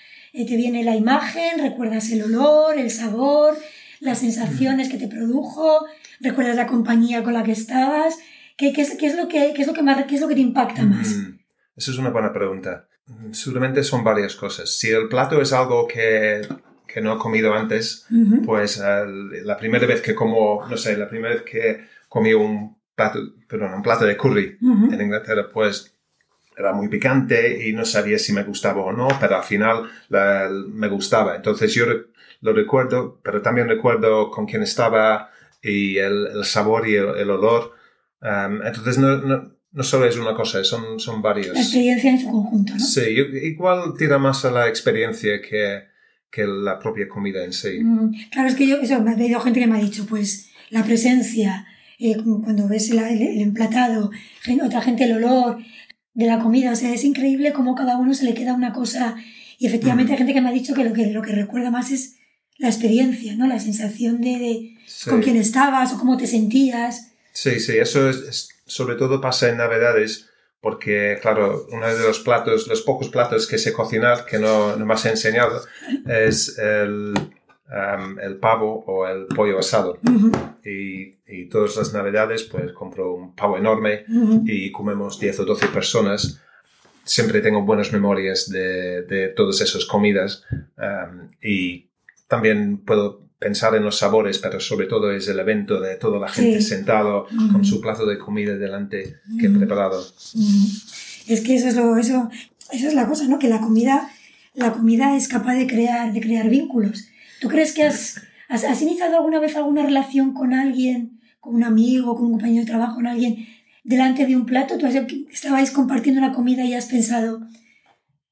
Te 0.44 0.57
viene 0.57 0.85
la 0.85 0.94
imagen, 0.96 1.61
recuerdas 1.62 2.11
el 2.11 2.22
olor, 2.25 2.79
el 2.79 2.90
sabor, 2.90 3.57
las 4.01 4.18
sensaciones 4.18 4.88
que 4.90 4.99
te 4.99 5.09
produjo, 5.09 5.87
recuerdas 6.20 6.57
la 6.57 6.66
compañía 6.66 7.22
con 7.22 7.33
la 7.33 7.42
que 7.42 7.53
estabas. 7.53 8.18
¿Qué, 8.59 8.72
qué, 8.72 8.83
es, 8.83 8.96
qué 8.96 9.07
es, 9.07 9.16
lo 9.16 9.29
que, 9.29 9.53
qué 9.55 9.62
es, 9.62 9.66
lo 9.68 9.75
que 9.75 9.83
más, 9.83 10.05
qué 10.05 10.14
es 10.16 10.20
lo 10.20 10.29
que 10.29 10.35
te 10.35 10.40
impacta 10.40 10.83
más? 10.85 11.09
Mm, 11.09 11.38
Esa 11.77 11.90
es 11.90 11.99
una 11.99 12.11
buena 12.11 12.33
pregunta. 12.33 12.88
Seguramente 13.33 13.83
son 13.85 14.03
varias 14.03 14.35
cosas. 14.35 14.68
Si 14.77 14.88
el 14.90 15.09
plato 15.09 15.40
es 15.40 15.53
algo 15.53 15.87
que, 15.87 16.40
que 16.87 17.01
no 17.01 17.14
he 17.14 17.18
comido 17.18 17.55
antes, 17.55 18.05
Uh 18.11 18.14
-huh. 18.16 18.44
pues 18.44 18.79
uh, 18.79 19.07
la 19.44 19.57
primera 19.57 19.87
vez 19.87 20.01
que 20.03 20.14
como, 20.14 20.66
no 20.68 20.77
sé, 20.77 20.96
la 20.96 21.09
primera 21.09 21.35
vez 21.35 21.42
que 21.44 21.87
comí 22.09 22.33
un 22.35 22.77
plato, 22.94 23.18
perdón, 23.49 23.75
un 23.75 23.83
plato 23.83 24.05
de 24.07 24.16
curry 24.16 24.57
Uh 24.61 24.66
-huh. 24.75 24.92
en 24.94 25.01
Inglaterra, 25.03 25.49
pues 25.53 25.95
era 26.57 26.73
muy 26.73 26.88
picante 26.88 27.69
y 27.69 27.73
no 27.73 27.85
sabía 27.85 28.19
si 28.19 28.33
me 28.33 28.42
gustaba 28.42 28.83
o 28.83 28.92
no, 28.92 29.09
pero 29.21 29.37
al 29.37 29.45
final 29.45 29.90
la, 30.09 30.49
me 30.73 30.88
gustaba. 30.88 31.37
Entonces 31.37 31.75
yo 31.75 31.85
lo 32.40 32.53
recuerdo, 32.53 33.21
pero 33.23 33.42
también 33.42 33.69
recuerdo 33.69 34.31
con 34.31 34.47
quién 34.47 34.62
estaba 34.62 35.31
y 35.62 35.99
el, 35.99 36.29
el 36.35 36.45
sabor 36.45 36.88
y 36.88 36.95
el, 36.95 37.16
el 37.19 37.31
olor. 37.31 37.75
Um, 38.23 38.62
entonces 38.62 38.99
no, 38.99 39.19
no, 39.19 39.53
no, 39.73 39.83
solo 39.83 40.07
es 40.07 40.16
una 40.16 40.35
cosa, 40.35 40.64
son, 40.64 40.99
son 40.99 41.21
varios. 41.21 41.55
La 41.55 41.61
experiencia 41.61 42.11
en 42.11 42.21
su 42.21 42.31
conjunto, 42.31 42.73
¿no? 42.73 42.81
Sí, 42.81 43.03
igual 43.42 43.92
tira 43.99 44.19
más 44.19 44.45
a 44.47 44.51
la 44.51 44.69
experiencia 44.69 45.40
que, 45.42 45.85
que 46.31 46.47
la 46.47 46.79
propia 46.79 47.07
comida 47.07 47.45
en 47.45 47.53
sí. 47.53 47.81
Mm, 47.83 48.31
claro, 48.31 48.49
es 48.49 48.55
que 48.55 48.66
yo, 48.66 48.79
eso, 48.79 49.01
me 49.03 49.11
ha 49.11 49.14
habido 49.14 49.40
gente 49.40 49.61
que 49.61 49.66
me 49.66 49.77
ha 49.79 49.83
dicho, 49.83 50.07
pues 50.09 50.51
la 50.71 50.83
presencia, 50.85 51.66
eh, 51.99 52.16
cuando 52.42 52.66
ves 52.66 52.90
el, 52.90 52.99
el, 53.01 53.23
el 53.23 53.40
emplatado, 53.42 54.11
otra 54.64 54.81
gente 54.81 55.05
el 55.05 55.16
olor, 55.16 55.59
de 56.16 56.26
la 56.26 56.40
comida. 56.40 56.72
O 56.72 56.76
sea, 56.76 56.92
es 56.92 57.05
increíble 57.05 57.52
cómo 57.52 57.74
cada 57.76 57.96
uno 57.96 58.12
se 58.14 58.24
le 58.24 58.35
queda 58.35 58.52
una 58.55 58.72
cosa. 58.72 59.14
Y 59.59 59.66
efectivamente 59.66 60.12
hay 60.12 60.18
gente 60.18 60.35
que 60.35 60.40
me 60.42 60.48
ha 60.48 60.52
dicho 60.52 60.74
que 60.74 60.85
lo 60.85 60.92
que, 60.92 61.07
lo 61.07 61.22
que 61.22 61.33
recuerda 61.33 61.70
más 61.70 61.90
es 61.92 62.16
la 62.59 62.68
experiencia, 62.68 63.37
¿no? 63.37 63.46
La 63.46 63.61
sensación 63.61 64.20
de, 64.20 64.38
de 64.38 64.72
Sí. 64.87 65.11
con 65.11 65.20
quién 65.22 65.37
estabas 65.37 65.92
o 65.92 65.98
cómo 65.98 66.16
te 66.16 66.26
sentías. 66.26 67.12
Sí, 67.33 67.61
sí, 67.61 67.76
eso 67.76 68.09
es, 68.11 68.16
es- 68.29 68.48
sobre 68.66 68.96
todo 68.96 69.20
pasa 69.20 69.48
en 69.48 69.59
Navidades, 69.59 70.26
porque, 70.61 71.18
claro, 71.22 71.66
uno 71.70 71.87
de 71.87 72.02
los 72.02 72.18
platos, 72.20 72.66
los 72.66 72.83
pocos 72.83 73.09
platos 73.09 73.46
que 73.46 73.59
sé 73.59 73.72
cocinar, 73.72 74.24
que 74.26 74.38
no, 74.38 74.74
no 74.76 74.85
me 74.87 74.94
has 74.94 75.05
enseñado, 75.07 75.61
es 76.09 76.57
el, 76.59 77.14
um, 77.70 78.18
el 78.18 78.37
pavo 78.37 78.85
o 78.87 79.07
el 79.07 79.26
pollo 79.26 79.59
asado. 79.59 79.98
Y, 80.64 81.14
y 81.26 81.48
todas 81.48 81.76
las 81.76 81.92
Navidades, 81.92 82.44
pues 82.44 82.72
compro 82.72 83.14
un 83.14 83.35
pavo 83.35 83.57
enorme 83.59 84.05
y 84.44 84.70
comemos 84.72 85.18
10 85.20 85.40
o 85.40 85.44
12 85.44 85.66
personas. 85.68 86.40
Siempre 87.05 87.40
tengo 87.40 87.62
buenas 87.62 87.92
memorias 87.92 88.48
de, 88.50 89.02
de 89.02 89.29
todas 89.29 89.61
esas 89.61 89.85
comidas 89.85 90.42
um, 90.76 91.29
y 91.40 91.88
también 92.26 92.79
puedo 92.79 93.24
pensar 93.38 93.74
en 93.76 93.85
los 93.85 93.98
sabores, 93.98 94.38
pero 94.38 94.59
sobre 94.61 94.87
todo 94.87 95.12
es 95.12 95.29
el 95.29 95.38
evento 95.38 95.79
de 95.81 95.96
toda 95.96 96.18
la 96.18 96.29
gente 96.29 96.61
Sí. 96.62 96.68
sentado 96.68 97.26
con 97.52 97.64
su 97.64 97.81
plato 97.81 98.07
de 98.07 98.18
comida 98.18 98.57
delante 98.57 99.16
que 99.38 99.46
he 99.46 99.50
preparado. 99.50 100.02
Mm. 100.35 100.64
Es 101.29 101.40
que 101.42 101.55
eso 101.55 101.68
es 101.68 101.76
lo, 101.76 101.96
eso, 101.96 102.29
eso 102.72 102.88
es 102.88 102.94
la 102.94 103.07
cosa, 103.07 103.29
¿no? 103.29 103.38
Que 103.38 103.48
la 103.48 103.61
comida, 103.61 104.09
la 104.55 104.72
comida 104.72 105.16
es 105.16 105.29
capaz 105.29 105.55
de 105.55 105.66
crear, 105.66 106.12
de 106.12 106.20
crear 106.20 106.48
vínculos. 106.48 107.09
¿Tú 107.40 107.49
crees 107.49 107.72
que 107.72 107.85
has, 107.85 108.22
has, 108.49 108.64
has 108.64 108.83
iniciado 108.83 109.16
alguna 109.16 109.38
vez 109.38 109.57
alguna 109.57 109.83
relación 109.83 110.33
con 110.33 110.55
alguien, 110.55 111.20
con 111.40 111.55
un 111.55 111.64
amigo, 111.64 112.14
con 112.14 112.27
un 112.27 112.33
compañero 112.33 112.61
de 112.61 112.70
trabajo, 112.70 112.96
con 112.96 113.07
alguien, 113.07 113.46
delante 113.85 114.27
de 114.27 114.37
un 114.37 114.46
plato? 114.46 114.79
Tú 114.79 114.87
has, 114.87 114.94
estabais 114.94 115.70
compartiendo 115.70 116.20
una 116.20 116.33
comida 116.33 116.64
y 116.64 116.75
has 116.75 116.87
pensado, 116.87 117.46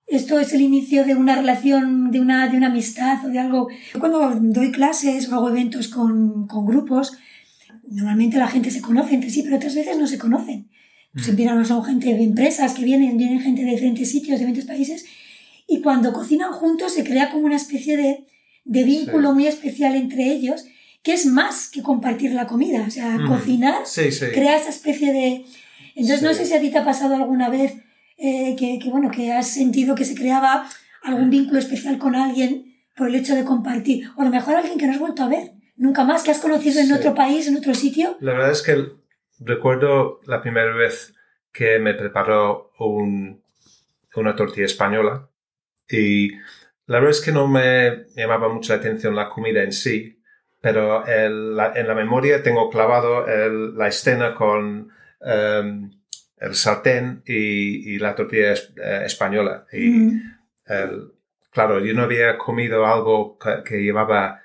esto 0.06 0.38
es 0.38 0.52
el 0.52 0.60
inicio 0.60 1.04
de 1.04 1.14
una 1.14 1.36
relación, 1.36 2.10
de 2.10 2.20
una, 2.20 2.48
de 2.48 2.56
una 2.56 2.68
amistad 2.68 3.24
o 3.24 3.28
de 3.28 3.38
algo. 3.38 3.68
Yo 3.92 4.00
cuando 4.00 4.38
doy 4.40 4.70
clases 4.70 5.28
o 5.28 5.34
hago 5.34 5.48
eventos 5.48 5.88
con, 5.88 6.46
con 6.46 6.66
grupos, 6.66 7.16
normalmente 7.88 8.38
la 8.38 8.48
gente 8.48 8.70
se 8.70 8.80
conoce 8.80 9.14
entre 9.14 9.30
sí, 9.30 9.42
pero 9.42 9.56
otras 9.56 9.74
veces 9.74 9.96
no 9.96 10.06
se 10.06 10.18
conocen. 10.18 10.68
Pues 11.12 11.34
verano 11.36 11.64
son 11.64 11.84
gente 11.84 12.12
de 12.12 12.24
empresas 12.24 12.74
que 12.74 12.84
vienen, 12.84 13.16
vienen 13.16 13.40
gente 13.40 13.64
de 13.64 13.70
diferentes 13.70 14.10
sitios, 14.10 14.40
de 14.40 14.46
diferentes 14.46 14.64
países, 14.66 15.04
y 15.68 15.80
cuando 15.80 16.12
cocinan 16.12 16.52
juntos 16.52 16.92
se 16.92 17.04
crea 17.04 17.30
como 17.30 17.46
una 17.46 17.56
especie 17.56 17.96
de, 17.96 18.26
de 18.64 18.84
vínculo 18.84 19.28
Sí. 19.30 19.34
muy 19.34 19.46
especial 19.46 19.94
entre 19.94 20.24
ellos, 20.32 20.64
que 21.02 21.12
es 21.12 21.26
más 21.26 21.68
que 21.70 21.82
compartir 21.82 22.32
la 22.32 22.46
comida. 22.46 22.84
O 22.86 22.90
sea, 22.90 23.16
Ujú. 23.16 23.26
cocinar 23.34 23.82
Sí, 23.86 24.10
sí. 24.10 24.26
crea 24.32 24.56
esa 24.56 24.70
especie 24.70 25.12
de... 25.12 25.44
Entonces 25.94 26.22
no 26.22 26.32
sé 26.34 26.46
si 26.46 26.54
a 26.54 26.60
ti 26.60 26.70
te 26.70 26.78
ha 26.78 26.84
pasado 26.84 27.14
alguna 27.14 27.48
vez 27.50 27.74
eh, 28.16 28.56
que, 28.58 28.78
que, 28.78 28.88
bueno, 28.90 29.10
que 29.10 29.32
has 29.32 29.48
sentido 29.48 29.94
que 29.94 30.04
se 30.04 30.14
creaba 30.14 30.68
algún 31.02 31.30
vínculo 31.30 31.58
especial 31.58 31.98
con 31.98 32.14
alguien 32.16 32.74
por 32.96 33.08
el 33.08 33.16
hecho 33.16 33.34
de 33.34 33.44
compartir, 33.44 34.08
o 34.16 34.22
a 34.22 34.24
lo 34.24 34.30
mejor 34.30 34.54
alguien 34.54 34.78
que 34.78 34.86
no 34.86 34.92
has 34.92 34.98
vuelto 35.00 35.24
a 35.24 35.28
ver, 35.28 35.52
nunca 35.76 36.04
más, 36.04 36.22
que 36.22 36.30
has 36.30 36.38
conocido 36.38 36.80
en 36.80 36.92
otro 36.92 37.12
país, 37.14 37.46
en 37.48 37.56
otro 37.56 37.74
sitio. 37.74 38.16
La 38.20 38.32
verdad 38.32 38.52
es 38.52 38.62
que 38.62 38.86
recuerdo 39.40 40.20
la 40.26 40.40
primera 40.40 40.72
vez 40.74 41.12
que 41.52 41.78
me 41.80 41.94
preparó 41.94 42.70
un- 42.78 43.42
una 44.16 44.36
tortilla 44.36 44.66
española 44.66 45.28
y 45.90 46.30
la 46.86 46.98
verdad 46.98 47.10
es 47.10 47.20
que 47.20 47.32
no 47.32 47.48
me 47.48 48.06
llamaba 48.14 48.48
mucho 48.48 48.72
la 48.72 48.80
atención 48.80 49.14
la 49.14 49.28
comida 49.28 49.62
en 49.62 49.72
sí, 49.72 50.20
pero 50.60 51.06
en 51.06 51.56
la 51.56 51.94
memoria 51.94 52.42
tengo 52.42 52.70
clavado 52.70 53.26
la 53.26 53.88
escena 53.88 54.34
con 54.34 54.88
em, 55.20 55.90
el 56.38 56.54
sartén 56.54 57.22
y, 57.26 57.98
la 57.98 58.14
tortilla 58.14 58.52
eh, 58.52 59.02
española. 59.04 59.66
Y, 59.72 60.20
claro, 61.50 61.80
yo 61.84 61.94
no 61.94 62.02
había 62.02 62.38
comido 62.38 62.86
algo 62.86 63.38
que, 63.38 63.82
llevaba 63.82 64.40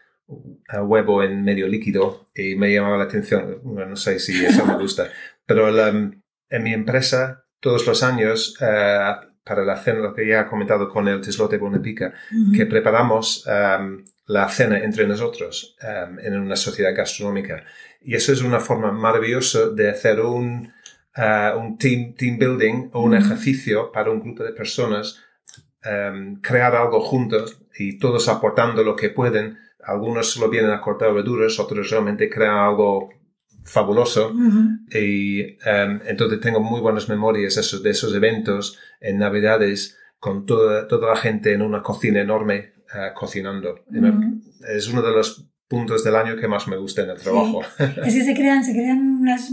huevo 0.81 1.23
en 1.23 1.43
medio 1.43 1.67
líquido 1.67 2.27
y 2.35 2.55
me 2.55 2.73
llamaba 2.73 2.97
la 2.97 3.05
atención. 3.05 3.61
no 3.63 3.95
sé 3.95 4.19
si 4.19 4.45
eso 4.45 4.65
me 4.65 4.75
gusta, 4.75 5.09
pero 5.45 5.69
en 5.77 6.63
mi 6.63 6.73
empresa 6.73 7.45
todos 7.59 7.85
los 7.87 8.03
años 8.03 8.55
eh, 8.61 9.15
para 9.49 9.65
la 9.65 9.77
cena, 9.77 9.99
lo 9.99 10.13
que 10.13 10.27
ya 10.27 10.41
he 10.41 10.45
comentado 10.45 10.87
con 10.87 11.07
el 11.07 11.21
Teslote 11.21 11.57
Bonepica, 11.57 12.13
que 12.55 12.67
preparamos 12.67 13.47
um, 13.47 14.03
la 14.27 14.47
cena 14.47 14.77
entre 14.77 15.07
nosotros 15.07 15.75
um, 15.81 16.19
en 16.19 16.39
una 16.39 16.55
sociedad 16.55 16.95
gastronómica. 16.95 17.63
Y 17.99 18.13
eso 18.13 18.31
es 18.31 18.43
una 18.43 18.59
forma 18.59 18.91
maravillosa 18.91 19.69
de 19.69 19.89
hacer 19.89 20.21
un, 20.21 20.71
uh, 21.17 21.57
un 21.57 21.79
team, 21.79 22.13
team 22.13 22.37
building 22.37 22.91
o 22.93 23.01
un 23.01 23.15
ejercicio 23.15 23.91
para 23.91 24.11
un 24.11 24.19
grupo 24.19 24.43
de 24.43 24.53
personas, 24.53 25.19
um, 25.83 26.39
crear 26.41 26.75
algo 26.75 26.99
juntos 26.99 27.59
y 27.75 27.97
todos 27.97 28.29
aportando 28.29 28.83
lo 28.83 28.95
que 28.95 29.09
pueden. 29.09 29.57
Algunos 29.83 30.29
solo 30.29 30.47
vienen 30.51 30.69
a 30.69 30.79
cortar 30.79 31.11
verduras, 31.11 31.59
otros 31.59 31.89
realmente 31.89 32.29
crean 32.29 32.55
algo 32.55 33.09
fabuloso. 33.63 34.33
Y 34.91 35.41
em, 35.65 35.99
entonces 36.07 36.39
tengo 36.39 36.59
muy 36.59 36.81
buenas 36.81 37.09
memorias 37.09 37.57
esos, 37.57 37.83
de 37.83 37.91
esos 37.91 38.13
eventos 38.13 38.77
en 38.99 39.17
Navidades 39.17 39.97
con 40.19 40.45
toda, 40.45 40.87
toda 40.87 41.13
la 41.13 41.15
gente 41.15 41.53
en 41.53 41.61
una 41.61 41.81
cocina 41.81 42.21
enorme 42.21 42.73
eh, 42.93 43.11
cocinando. 43.15 43.85
Es 44.75 44.87
uno 44.87 45.01
de 45.01 45.11
los 45.11 45.49
puntos 45.67 46.03
del 46.03 46.15
año 46.15 46.35
que 46.35 46.47
más 46.47 46.67
me 46.67 46.77
gusta 46.77 47.03
en 47.03 47.11
el 47.11 47.17
trabajo. 47.17 47.61
Es 48.05 48.13
que 48.13 48.23
se 48.23 48.33
crean, 48.33 48.65
se 48.65 48.73
crean 48.73 48.99
unas, 49.21 49.51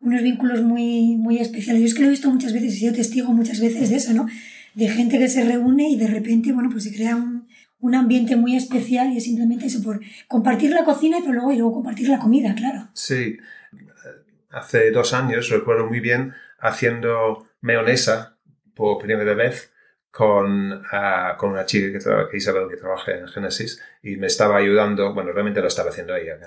unos 0.00 0.22
vínculos 0.22 0.62
muy, 0.62 1.16
muy 1.16 1.38
especiales. 1.38 1.80
Yo 1.80 1.86
es 1.86 1.94
que 1.94 2.00
lo 2.00 2.08
he 2.08 2.10
visto 2.10 2.30
muchas 2.30 2.52
veces 2.52 2.76
y 2.80 2.86
yo 2.86 2.92
testigo 2.92 3.32
muchas 3.32 3.60
veces 3.60 3.90
de 3.90 3.96
eso, 3.96 4.12
¿no? 4.12 4.26
De 4.74 4.88
gente 4.88 5.18
que 5.18 5.28
se 5.28 5.44
reúne 5.44 5.88
y 5.88 5.96
de 5.96 6.08
repente, 6.08 6.52
bueno, 6.52 6.68
pues 6.70 6.84
se 6.84 6.94
crea 6.94 7.16
un, 7.16 7.37
un 7.80 7.94
ambiente 7.94 8.36
muy 8.36 8.56
especial 8.56 9.12
y 9.12 9.18
es 9.18 9.24
simplemente 9.24 9.66
eso, 9.66 9.82
por 9.82 10.00
compartir 10.26 10.70
la 10.70 10.84
cocina 10.84 11.18
y 11.18 11.28
luego, 11.28 11.52
y 11.52 11.56
luego 11.56 11.74
compartir 11.74 12.08
la 12.08 12.18
comida, 12.18 12.54
claro. 12.54 12.88
Sí, 12.92 13.38
hace 14.50 14.90
dos 14.90 15.12
años 15.14 15.48
recuerdo 15.48 15.86
muy 15.86 16.00
bien 16.00 16.34
haciendo 16.58 17.46
mayonesa 17.60 18.36
por 18.74 18.98
primera 18.98 19.34
vez 19.34 19.72
con, 20.10 20.82
ah, 20.90 21.36
con 21.38 21.50
una 21.50 21.66
chica 21.66 21.92
que, 21.92 22.30
que, 22.30 22.36
Isabel 22.36 22.68
que 22.68 22.76
trabaja 22.76 23.12
en 23.12 23.28
Genesis 23.28 23.80
y 24.02 24.16
me 24.16 24.26
estaba 24.26 24.56
ayudando, 24.56 25.14
bueno, 25.14 25.32
realmente 25.32 25.60
lo 25.60 25.68
estaba 25.68 25.90
haciendo 25.90 26.16
ella, 26.16 26.38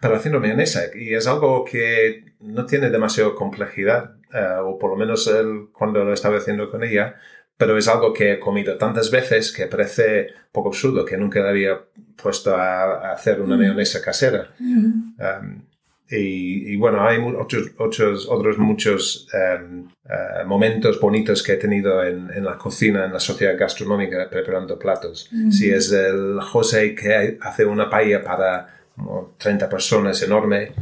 pero 0.00 0.14
haciendo 0.14 0.40
mayonesa 0.40 0.82
y 0.94 1.14
es 1.14 1.26
algo 1.26 1.64
que 1.64 2.34
no 2.40 2.66
tiene 2.66 2.90
demasiada 2.90 3.34
complejidad, 3.34 4.16
uh, 4.32 4.66
o 4.66 4.78
por 4.78 4.90
lo 4.90 4.96
menos 4.96 5.26
él, 5.26 5.68
cuando 5.72 6.04
lo 6.04 6.12
estaba 6.12 6.38
haciendo 6.38 6.70
con 6.70 6.84
ella, 6.84 7.16
pero 7.60 7.76
es 7.76 7.86
algo 7.88 8.14
que 8.14 8.32
he 8.32 8.40
comido 8.40 8.78
tantas 8.78 9.10
veces 9.10 9.52
que 9.52 9.66
parece 9.66 10.28
poco 10.50 10.70
absurdo, 10.70 11.04
que 11.04 11.18
nunca 11.18 11.42
le 11.42 11.50
había 11.50 11.78
puesto 12.16 12.56
a, 12.56 13.12
hacer 13.12 13.38
una 13.38 13.54
mm. 13.54 13.58
mayonesa 13.58 14.00
casera. 14.00 14.48
Mm. 14.58 15.14
Um, 15.20 15.62
y, 16.08 16.74
bueno, 16.76 17.06
hay 17.06 17.18
otros, 17.18 17.72
otros, 17.76 18.26
otros 18.30 18.56
muchos 18.56 19.28
um, 19.34 19.88
uh, 20.06 20.46
momentos 20.46 20.98
bonitos 20.98 21.42
que 21.42 21.52
he 21.52 21.56
tenido 21.56 22.02
en, 22.02 22.30
en, 22.34 22.46
la 22.46 22.56
cocina, 22.56 23.04
en 23.04 23.12
la 23.12 23.20
sociedad 23.20 23.58
gastronómica, 23.58 24.30
preparando 24.30 24.78
platos. 24.78 25.28
Mm. 25.30 25.50
Si 25.50 25.70
es 25.70 25.92
el 25.92 26.40
José 26.40 26.94
que 26.94 27.36
hace 27.42 27.66
una 27.66 27.90
paella 27.90 28.24
para 28.24 28.68
como 28.96 29.34
30 29.36 29.68
personas 29.68 30.22
enorme, 30.22 30.72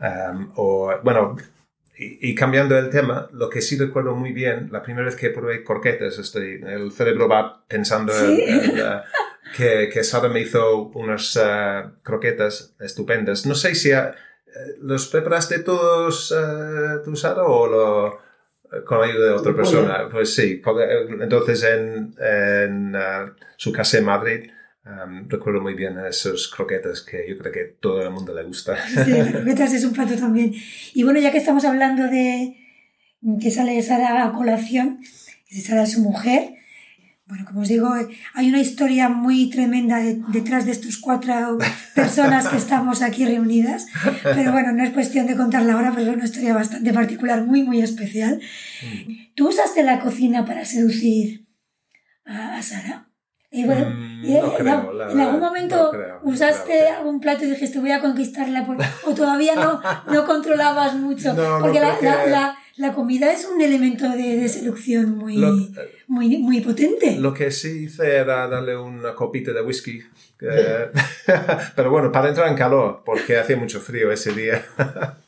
um, 0.00 0.52
o 0.56 0.92
bueno, 1.02 1.34
y, 1.98 2.34
cambiando 2.34 2.78
el 2.78 2.90
tema, 2.90 3.28
lo 3.32 3.48
que 3.48 3.62
sí 3.62 3.78
recuerdo 3.78 4.14
muy 4.14 4.32
bien, 4.32 4.68
la 4.70 4.82
primera 4.82 5.06
vez 5.06 5.16
que 5.16 5.30
probé 5.30 5.64
croquetas, 5.64 6.18
estoy, 6.18 6.60
el 6.66 6.92
cerebro 6.92 7.26
va 7.26 7.64
pensando 7.66 8.12
en, 8.12 8.78
uh, 8.78 9.00
que, 9.56 9.88
que, 9.90 10.04
Sara 10.04 10.28
me 10.28 10.40
hizo 10.40 10.88
unas 10.88 11.36
uh, 11.36 12.02
croquetas 12.02 12.74
estupendas. 12.80 13.46
No 13.46 13.54
sé 13.54 13.74
si 13.74 13.94
uh, 13.94 14.12
los 14.82 15.06
preparaste 15.06 15.60
todos 15.60 16.34
tú, 17.02 17.16
Sara, 17.16 17.44
o 17.44 17.66
lo, 17.66 18.20
con 18.84 19.00
la 19.00 19.06
ayuda 19.06 19.26
de 19.28 19.32
otra 19.32 19.56
persona. 19.56 20.08
Pues 20.10 20.34
sí, 20.34 20.60
entonces 21.20 21.62
en, 21.62 22.14
en 22.18 22.94
su 23.56 23.72
casa 23.72 23.98
en 23.98 24.04
Madrid 24.04 24.50
recuerdo 25.28 25.60
muy 25.60 25.74
bien 25.74 25.98
esos 25.98 26.48
croquetas 26.48 27.02
que 27.02 27.26
yo 27.28 27.38
creo 27.38 27.52
que 27.52 27.76
todo 27.80 28.02
el 28.02 28.10
mundo 28.10 28.34
le 28.34 28.44
gusta. 28.44 28.76
Sí, 28.88 29.12
croquetas 29.32 29.72
es 29.72 29.84
un 29.84 29.92
plato 29.92 30.14
también. 30.16 30.54
Y 30.94 31.02
bueno, 31.02 31.20
ya 31.20 31.32
que 31.32 31.38
estamos 31.38 31.64
hablando 31.64 32.04
de 32.04 32.56
que 33.40 33.50
sale 33.50 33.80
Sara 33.82 34.24
a 34.24 34.32
colación, 34.32 35.00
Sara 35.50 35.86
su 35.86 36.00
mujer, 36.00 36.56
bueno, 37.28 37.44
como 37.44 37.62
os 37.62 37.68
digo, 37.68 37.92
hay 38.34 38.48
una 38.48 38.60
historia 38.60 39.08
muy 39.08 39.50
tremenda 39.50 40.00
detrás 40.28 40.64
de 40.64 40.70
estos 40.70 40.96
cuatro 40.96 41.58
personas 41.94 42.46
que 42.46 42.56
estamos 42.56 43.02
aquí 43.02 43.24
reunidas, 43.24 43.86
pero 44.22 44.52
bueno, 44.52 44.70
no 44.72 44.84
es 44.84 44.90
cuestión 44.90 45.26
de 45.26 45.34
contarla 45.34 45.72
ahora, 45.72 45.90
pero 45.92 46.10
es 46.10 46.16
una 46.16 46.24
historia 46.24 46.54
bastante 46.54 46.92
particular, 46.92 47.44
muy, 47.44 47.64
muy 47.64 47.80
especial. 47.82 48.40
Mm. 48.80 49.34
¿Tú 49.34 49.48
usaste 49.48 49.82
la 49.82 49.98
cocina 49.98 50.44
para 50.44 50.64
seducir 50.64 51.48
a 52.24 52.62
Sara? 52.62 53.08
Y 53.50 53.64
bueno, 53.64 53.90
mm, 53.90 54.24
en, 54.24 55.20
algún 55.20 55.40
momento 55.40 55.92
usaste 56.22 56.88
algún 56.88 57.20
plato 57.20 57.44
y 57.44 57.50
dijiste 57.50 57.78
voy 57.78 57.92
a 57.92 58.00
conquistarla 58.00 58.66
o 59.06 59.14
todavía 59.14 59.54
no, 59.54 59.80
no 60.12 60.26
controlabas 60.26 60.94
mucho. 60.94 61.34
porque 61.60 61.80
la, 61.80 62.56
la, 62.76 62.92
comida 62.92 63.32
es 63.32 63.44
un 63.46 63.60
elemento 63.60 64.08
de, 64.08 64.48
seducción 64.48 65.16
muy, 65.16 65.38
muy, 66.08 66.38
muy 66.38 66.60
potente. 66.60 67.16
Lo 67.18 67.32
que 67.32 67.50
sí 67.50 67.84
hice 67.84 68.16
era 68.16 68.48
darle 68.48 68.76
una 68.76 69.14
copita 69.14 69.52
de 69.52 69.62
whisky. 69.62 70.02
pero 71.76 71.90
bueno, 71.90 72.12
para 72.12 72.28
entrar 72.28 72.48
en 72.48 72.56
calor, 72.56 73.02
porque 73.04 73.38
hacía 73.38 73.56
mucho 73.56 73.80
frío 73.80 74.10
ese 74.12 74.32
día. 74.32 74.64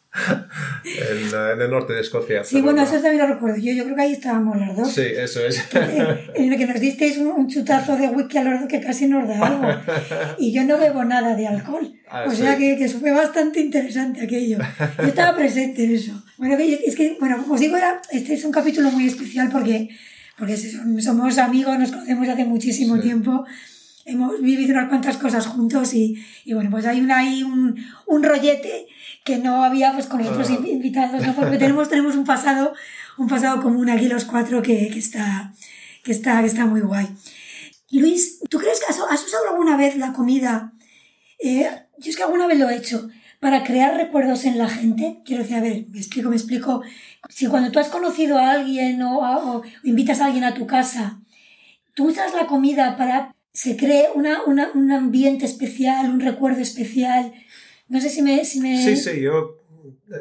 en, 0.85 1.61
el 1.61 1.71
norte 1.71 1.92
de 1.92 2.01
Escocia. 2.01 2.42
Sí, 2.44 2.61
bueno, 2.61 2.83
eso 2.83 2.92
también 2.94 3.18
lo 3.18 3.27
recuerdo. 3.27 3.57
Yo, 3.59 3.73
yo 3.73 3.85
creo 3.85 3.97
que 3.97 4.03
ahí 4.03 4.12
estábamos 4.12 4.57
las 4.59 4.77
dos. 4.77 4.90
Sí, 4.90 5.03
eso 5.03 5.44
es. 5.44 5.62
en 5.75 6.53
el 6.53 6.59
que 6.59 6.66
nos 6.66 6.81
disteis 6.81 7.18
un, 7.18 7.49
chutazo 7.49 7.97
de 7.97 8.09
whisky 8.09 8.38
a 8.38 8.44
los 8.44 8.61
dos 8.61 8.68
que 8.68 8.81
casi 8.81 9.07
nos 9.07 9.29
da 9.29 9.47
algo. 9.47 9.68
Y 10.38 10.53
yo 10.53 10.64
no 10.64 10.79
bebo 10.79 11.05
nada 11.05 11.35
de 11.35 11.47
alcohol. 11.47 11.92
Ah, 12.11 12.25
o 12.27 12.31
sea 12.31 12.57
que, 12.57 12.77
que, 12.77 12.85
eso 12.85 13.01
fue 13.01 13.11
bastante 13.11 13.61
interesante 13.61 14.23
aquello. 14.23 14.59
Yo 14.99 15.05
estaba 15.05 15.37
presente 15.37 15.85
en 15.85 15.94
eso. 15.94 16.25
Bueno, 16.37 16.57
es 16.59 16.97
que, 16.97 17.16
bueno, 17.21 17.38
como 17.38 17.55
os 17.55 17.61
digo, 17.61 17.77
era, 17.77 18.01
este 18.11 18.35
es 18.35 18.44
un 18.44 18.53
capítulo 18.53 18.90
muy 18.90 19.07
especial 19.07 19.51
porque, 19.51 19.88
porque 20.38 20.57
somos 20.57 21.38
amigos, 21.38 21.79
nos 21.79 21.90
conocemos 21.90 22.29
hace 22.29 22.44
muchísimo 22.44 22.99
tiempo 23.01 23.44
hemos 24.09 24.40
vivido 24.40 24.73
unas 24.73 24.88
cuantas 24.88 25.18
cosas 25.18 25.47
juntos 25.47 25.92
y, 25.92 26.25
y 26.44 26.55
bueno, 26.55 26.71
pues 26.71 26.87
hay 26.87 27.01
una, 27.01 27.18
ahí 27.18 27.42
un, 27.42 27.77
un 28.07 28.23
rollete 28.23 28.87
que 29.23 29.37
no 29.37 29.62
había 29.62 29.92
pues 29.92 30.07
con 30.07 30.18
los 30.18 30.29
otros 30.29 30.51
ah. 30.51 30.59
invitados, 30.66 31.25
¿no? 31.25 31.35
porque 31.35 31.59
tenemos, 31.59 31.88
tenemos 31.88 32.16
un 32.16 32.25
pasado, 32.25 32.73
un 33.18 33.29
pasado 33.29 33.62
común 33.62 33.90
aquí 33.90 34.09
los 34.09 34.25
cuatro 34.25 34.62
que, 34.62 34.88
que, 34.88 34.99
está, 34.99 35.53
que, 36.03 36.12
está, 36.12 36.40
que 36.40 36.47
está 36.47 36.64
muy 36.64 36.81
guay. 36.81 37.07
Luis, 37.90 38.40
¿tú 38.49 38.59
crees 38.59 38.81
que 38.81 38.87
has, 38.87 38.99
usado 38.99 39.51
alguna 39.51 39.77
vez 39.77 39.97
la 39.97 40.12
comida? 40.12 40.73
Eh, 41.38 41.68
yo 41.99 42.11
es 42.11 42.16
que 42.16 42.23
alguna 42.23 42.47
vez 42.47 42.59
lo 42.59 42.71
he 42.71 42.77
hecho 42.77 43.09
para 43.40 43.62
crear 43.62 43.94
recuerdos 43.94 44.44
en 44.47 44.59
la 44.59 44.68
gente. 44.68 45.21
Quiero 45.25 45.42
decir, 45.42 45.57
a 45.59 45.61
ver, 45.61 45.85
me 45.90 45.99
explico, 45.99 46.31
me 46.31 46.37
explico. 46.37 46.83
Si 47.29 47.47
cuando 47.47 47.71
tú 47.71 47.79
has 47.79 47.88
conocido 47.88 48.38
a 48.38 48.53
alguien 48.53 49.01
o, 49.03 49.18
o, 49.21 49.62
invitas 49.85 50.21
a 50.21 50.27
alguien 50.27 50.44
a 50.44 50.55
tu 50.55 50.66
casa, 50.66 51.21
tú 51.94 52.09
usas 52.09 52.35
la 52.35 52.47
comida 52.47 52.97
para 52.97 53.35
se 53.53 53.77
cree 53.77 54.09
una, 54.15 54.45
una, 54.45 54.71
un 54.75 54.91
ambiente 54.93 55.47
especial, 55.47 56.11
un 56.11 56.21
recuerdo 56.21 56.61
especial, 56.61 57.33
no 57.89 58.01
sé 58.01 58.11
si 58.11 58.23
me... 58.23 58.45
Si 58.45 58.61
me... 58.61 58.83
Sí, 58.83 58.97
sí, 58.97 59.21
yo... 59.21 59.57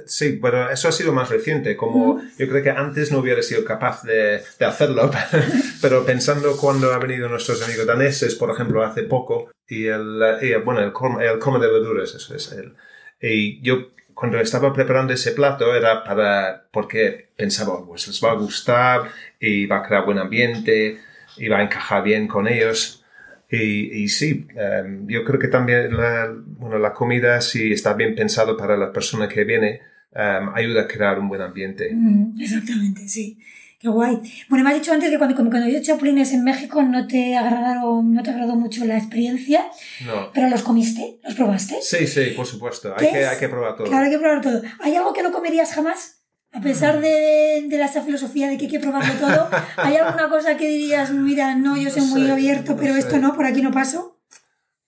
Sí, 0.06 0.40
pero 0.42 0.70
eso 0.70 0.90
ha 0.90 0.92
sido 0.92 1.14
más 1.14 1.30
reciente, 1.30 1.76
como 1.78 2.22
yo 2.38 2.48
creo 2.48 2.64
que 2.64 2.70
antes 2.70 3.12
no 3.12 3.20
hubiera 3.20 3.42
sido 3.42 3.64
capaz 3.64 4.04
de, 4.04 4.42
de 4.60 4.66
hacerlo, 4.66 5.10
pero 5.82 6.06
pensando 6.06 6.58
cuando 6.58 6.94
han 6.94 7.00
venido 7.00 7.30
nuestros 7.30 7.62
amigos 7.64 7.86
daneses, 7.86 8.36
por 8.36 8.52
ejemplo, 8.52 8.84
hace 8.84 9.04
poco, 9.04 9.50
y 9.68 9.86
el, 9.86 10.20
bueno, 10.64 10.82
el, 10.82 10.92
el 11.26 11.40
come 11.40 11.60
de 11.60 11.72
verduras, 11.72 12.16
eso 12.16 12.36
es 12.36 12.52
el... 12.52 12.74
Y 13.22 13.62
yo 13.62 13.92
cuando 14.18 14.40
estaba 14.40 14.74
preparando 14.74 15.14
ese 15.14 15.32
plato 15.32 15.76
era 15.76 16.04
para, 16.04 16.68
porque 16.72 17.30
pensaba, 17.36 17.86
pues 17.86 18.08
les 18.08 18.24
va 18.24 18.32
a 18.32 18.36
gustar 18.36 19.12
y 19.40 19.68
va 19.68 19.78
a 19.78 19.84
crear 19.84 20.06
buen 20.06 20.18
ambiente 20.18 21.00
y 21.38 21.48
va 21.48 21.60
a 21.60 21.64
encajar 21.64 22.04
bien 22.04 22.28
con 22.28 22.48
ellos. 22.48 23.06
Y, 23.50 24.04
y 24.04 24.08
sí, 24.10 24.46
em, 24.56 25.08
yo 25.08 25.24
creo 25.24 25.40
que 25.40 25.48
también 25.48 25.96
la, 25.96 26.34
bueno, 26.46 26.78
la 26.80 26.94
comida, 26.94 27.40
si 27.42 27.72
está 27.72 27.94
bien 27.94 28.14
pensado 28.14 28.58
para 28.58 28.76
la 28.76 28.92
persona 28.92 29.30
que 29.30 29.46
viene, 29.46 29.82
em, 30.14 30.50
ayuda 30.54 30.82
a 30.82 30.88
crear 30.88 31.18
un 31.20 31.30
buen 31.30 31.42
ambiente. 31.42 31.90
Mm, 31.94 32.40
exactamente, 32.42 33.08
sí. 33.08 33.38
Qué 33.80 33.90
guay. 33.90 34.20
Bueno, 34.50 34.66
me 34.66 34.72
has 34.72 34.78
dicho 34.78 34.92
antes 34.92 35.12
que 35.12 35.20
cuando, 35.20 35.36
cuando 35.36 35.70
yo 35.70 35.80
chapulines 35.84 36.34
en 36.34 36.44
México 36.44 36.82
no 36.82 37.06
te 37.06 37.36
agradaron, 37.38 38.12
no 38.12 38.24
te 38.24 38.32
agradó 38.32 38.56
mucho 38.56 38.84
la 38.86 38.98
experiencia. 38.98 39.68
No. 40.04 40.32
Pero 40.34 40.50
los 40.50 40.64
comiste, 40.64 41.20
los 41.24 41.36
probaste. 41.36 41.76
Sí, 41.82 42.08
sí, 42.08 42.32
por 42.36 42.48
supuesto. 42.48 42.96
Hay 42.98 43.12
que, 43.12 43.26
hay 43.28 43.38
que 43.38 43.48
probar 43.48 43.76
todo. 43.76 43.86
Claro, 43.86 44.06
hay 44.06 44.12
que 44.12 44.18
probar 44.18 44.42
todo. 44.42 44.64
¿Hay 44.80 44.96
algo 44.96 45.14
que 45.14 45.22
no 45.22 45.32
comerías 45.32 45.74
jamás? 45.74 46.17
A 46.58 46.62
pesar 46.62 47.00
de, 47.02 47.66
de 47.68 47.82
esa 47.84 48.02
filosofía 48.02 48.48
de 48.50 48.58
que 48.58 48.66
hay 48.66 48.72
que 48.72 48.80
probarlo 48.80 49.14
todo, 49.20 49.50
¿hay 49.78 49.96
alguna 49.98 50.30
cosa 50.30 50.58
que 50.58 50.68
dirías, 50.68 51.12
mira, 51.12 51.56
no, 51.56 51.78
yo 51.78 51.90
soy 51.90 52.02
No 52.02 52.08
muy 52.08 52.26
sé, 52.26 52.32
abierto, 52.32 52.74
no 52.74 52.80
pero 52.80 52.94
sé. 52.94 53.00
esto 53.00 53.18
no, 53.20 53.36
por 53.36 53.46
aquí 53.46 53.62
no 53.62 53.72
paso? 53.72 54.20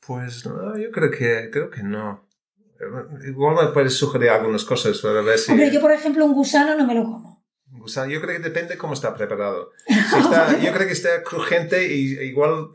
Pues 0.05 0.45
no, 0.45 0.77
yo 0.77 0.91
creo 0.91 1.12
que, 1.12 1.49
creo 1.51 1.69
que 1.69 1.84
no. 1.84 2.27
Igual 3.27 3.55
me 3.67 3.71
puedes 3.73 3.93
sugerir 3.97 4.29
algunas 4.29 4.63
cosas 4.63 4.97
para 4.99 5.21
ver 5.21 5.38
si... 5.38 5.51
Hombre, 5.51 5.69
yo 5.71 5.82
por 5.82 5.91
ejemplo 5.91 6.25
un 6.25 6.34
gusano 6.34 6.75
no 6.75 6.86
me 6.88 6.95
lo 6.95 7.03
como. 7.03 7.45
gusano, 7.67 8.10
yo 8.12 8.21
creo 8.21 8.38
que 8.38 8.43
depende 8.43 8.77
cómo 8.77 8.93
está 8.93 9.13
preparado. 9.13 9.71
Si 9.88 10.19
está- 10.19 10.58
yo 10.60 10.71
creo 10.71 10.88
que 10.88 10.93
está 10.93 11.21
crujiente 11.23 11.93
y 11.93 12.17
igual... 12.21 12.69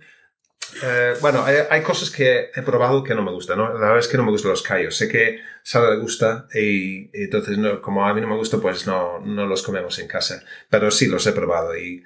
eh, 0.83 1.12
bueno, 1.20 1.44
hay, 1.44 1.57
hay 1.70 1.83
cosas 1.83 2.11
que 2.11 2.50
he 2.55 2.62
probado 2.62 3.03
que 3.05 3.14
no 3.14 3.22
me 3.22 3.31
gustan, 3.33 3.59
¿no? 3.59 3.68
La 3.74 3.81
verdad 3.81 3.98
es 3.98 4.09
que 4.09 4.16
no 4.16 4.24
me 4.24 4.31
gustan 4.31 4.50
los 4.50 4.62
callos. 4.62 4.96
Sé 4.96 5.09
que 5.09 5.38
Sara 5.62 5.90
le 5.90 6.00
gusta 6.00 6.46
y, 6.55 7.05
y 7.12 7.24
entonces 7.24 7.59
no- 7.59 7.81
como 7.81 8.07
a 8.07 8.12
mí 8.14 8.20
no 8.20 8.29
me 8.29 8.37
gusta, 8.37 8.59
pues 8.59 8.87
no, 8.87 9.20
no 9.20 9.46
los 9.46 9.62
comemos 9.62 9.98
en 9.98 10.09
casa. 10.09 10.42
Pero 10.68 10.90
sí 10.90 11.07
los 11.07 11.27
he 11.27 11.33
probado 11.33 11.77
y 11.77 12.03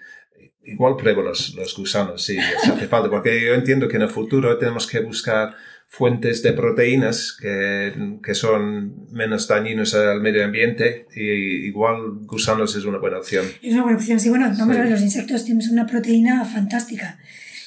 igual 0.65 0.97
pruebo 0.97 1.23
los, 1.23 1.55
los 1.55 1.75
gusanos, 1.77 2.23
sí, 2.23 2.39
si 2.63 2.71
hace 2.71 2.87
falta, 2.89 3.09
porque 3.09 3.43
yo 3.43 3.55
entiendo 3.55 3.89
que 3.89 3.97
en 3.97 4.03
el 4.03 4.11
futuro 4.11 4.59
tenemos 4.59 4.87
que 4.87 5.01
buscar 5.01 5.55
fuentes 5.91 6.43
de 6.43 6.53
proteínas 6.53 7.35
que, 7.41 8.19
que 8.23 8.35
son 8.35 9.07
menos 9.11 9.49
dañinos 9.49 9.95
al 9.95 10.21
medio 10.21 10.45
ambiente 10.45 11.07
y 11.17 11.67
igual 11.69 12.19
gusanos 12.27 12.77
es 12.77 12.85
una 12.85 12.99
buena 12.99 13.17
opción. 13.17 13.47
Es 13.63 13.73
una 13.73 13.83
buena 13.85 13.97
opción. 13.97 14.21
Sí, 14.21 14.29
bueno, 14.29 14.45
vamos 14.59 14.75
Sí. 14.75 14.81
a 14.81 14.83
ver, 14.83 14.91
los 14.93 15.01
insectos 15.01 15.47
tienen 15.47 15.67
una 15.73 15.87
proteína 15.87 16.45
fantástica. 16.45 17.19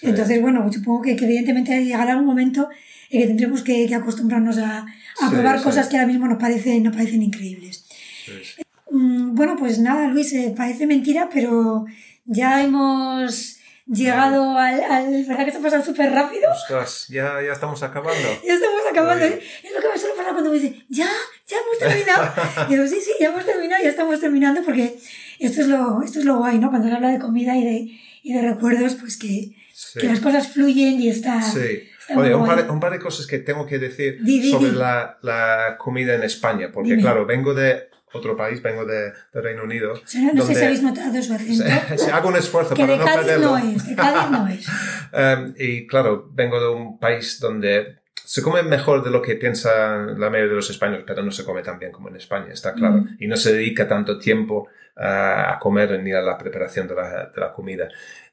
Entonces, 0.02 0.42
bueno, 0.42 0.72
supongo 0.72 1.02
que, 1.04 1.16
que 1.16 1.26
evidentemente 1.26 1.84
llegará 1.84 2.18
un 2.18 2.26
momento 2.26 2.70
en 3.10 3.22
que 3.22 3.28
tendremos 3.28 3.62
que, 3.64 3.86
que 3.88 3.96
acostumbrarnos 3.96 4.58
a, 4.58 4.80
a 4.80 4.86
Sí, 5.30 5.36
probar 5.36 5.58
sí. 5.60 5.64
cosas 5.64 5.88
que 5.88 5.98
ahora 5.98 6.08
mismo 6.08 6.28
nos 6.28 6.40
parecen, 6.40 6.84
nos 6.84 6.96
parecen 6.96 7.22
increíbles. 7.22 7.86
Pues, 8.26 8.56
Mm, 8.94 9.36
Bueno, 9.36 9.56
pues 9.58 9.80
nada, 9.80 10.08
Luis, 10.08 10.34
eh, 10.34 10.54
parece 10.56 10.86
mentira, 10.86 11.30
pero 11.34 11.86
ya 12.26 12.62
hemos 12.62 13.58
llegado 13.88 14.58
al, 14.58 14.84
al- 14.84 15.24
¿Verdad 15.26 15.46
que 15.46 15.52
se 15.52 15.58
ha 15.58 15.62
pasado 15.62 15.84
súper 15.86 16.12
rápido? 16.12 16.50
ostras, 16.52 17.08
ya, 17.10 17.42
ya 17.42 17.54
estamos 17.54 17.82
acabando. 17.84 18.28
Ya 18.46 18.54
estamos 18.54 18.82
acabando. 18.92 19.24
¿eh? 19.26 19.40
Es 19.64 19.72
lo 19.74 19.80
que 19.82 19.88
me 19.94 19.98
suele 19.98 20.16
pasar 20.16 20.34
cuando 20.34 20.50
me 20.52 20.58
dicen, 20.60 20.84
ya, 20.90 21.08
ya 21.48 21.58
hemos 21.58 21.80
terminado. 21.80 22.34
Y 22.68 22.72
digo, 22.74 22.86
sí, 22.88 22.98
sí, 23.00 23.12
ya 23.20 23.30
hemos 23.30 23.46
terminado, 23.46 23.82
ya 23.82 23.90
estamos 23.90 24.20
terminando, 24.20 24.62
porque 24.64 24.98
esto 25.40 25.62
es 25.62 25.68
lo, 25.68 26.02
esto 26.04 26.20
es 26.20 26.26
lo 26.26 26.38
guay, 26.40 26.60
¿no? 26.60 26.70
Cuando 26.70 26.90
se 26.90 26.94
habla 26.94 27.10
de 27.12 27.20
comida 27.20 27.56
y 27.56 27.64
de, 27.64 28.00
y 28.24 28.34
de 28.34 28.42
recuerdos, 28.42 28.96
pues 28.96 29.16
que, 29.18 29.52
Sí. 29.84 30.00
que 30.00 30.08
las 30.08 30.20
cosas 30.20 30.48
fluyen 30.50 31.02
y 31.02 31.10
está... 31.10 31.42
Sí. 31.42 31.90
está 32.00 32.18
Oye, 32.20 32.36
un 32.36 32.46
par, 32.46 32.70
un 32.70 32.80
par 32.80 32.92
de 32.92 33.00
cosas 33.00 33.26
que 33.26 33.40
tengo 33.40 33.66
que 33.66 33.80
decir 33.80 34.20
Di, 34.22 34.40
di, 34.40 34.52
sobre 34.52 34.70
di. 34.70 34.76
la, 34.78 35.18
la 35.24 35.76
comida 35.80 36.14
en 36.14 36.22
España, 36.24 36.70
porque 36.72 36.92
Dime. 36.92 37.02
claro, 37.02 37.26
vengo 37.26 37.54
de 37.56 37.90
otro 38.14 38.36
país, 38.38 38.62
vengo 38.62 38.86
de, 38.86 39.12
de 39.34 39.42
Reino 39.42 39.64
Unido. 39.64 39.94
O 39.94 40.02
sea, 40.08 40.22
no 40.22 40.30
sé 40.32 40.36
donde- 40.38 40.56
si 40.56 40.64
habéis 40.66 40.84
notado 40.84 41.24
su 41.24 41.34
acento. 41.34 41.64
Sí, 41.98 42.10
hago 42.12 42.30
un 42.30 42.36
esfuerzo 42.36 42.76
Que 42.76 42.82
para 42.84 42.94
de 42.94 43.00
no 43.00 43.06
Cádiz 43.06 43.18
perderlo. 43.26 43.48
no 43.52 43.58
es, 43.58 43.88
de 43.88 43.96
Cádiz 43.96 44.30
no 44.32 44.48
es. 44.48 44.68
Um, 44.68 45.54
y 45.58 45.88
claro, 45.88 46.30
vengo 46.32 46.60
de 46.60 46.70
un 46.70 47.00
país 47.00 47.40
donde 47.40 48.02
se 48.24 48.42
come 48.44 48.62
mejor 48.64 49.04
de 49.04 49.10
lo 49.10 49.22
que 49.22 49.36
piensa 49.36 49.98
la 49.98 50.30
mayoría 50.30 50.50
de 50.50 50.56
los 50.56 50.70
españoles, 50.70 51.06
pero 51.08 51.24
no 51.24 51.32
se 51.32 51.44
come 51.44 51.64
tan 51.64 51.80
bien 51.80 51.92
como 51.92 52.08
en 52.10 52.18
España, 52.18 52.54
está 52.54 52.74
claro. 52.74 52.98
Mm. 52.98 53.18
Y 53.20 53.28
no 53.28 53.36
se 53.36 53.52
dedica 53.54 53.88
tanto 53.88 54.20
tiempo 54.20 54.68
uh, 54.96 55.02
a 55.02 55.58
comer 55.60 56.00
ni 56.04 56.12
a 56.14 56.22
la 56.22 56.38
preparación 56.38 56.88
de 56.88 56.96
la, 56.96 57.32
de 57.34 57.42
la 57.42 57.52
comida. 57.52 57.90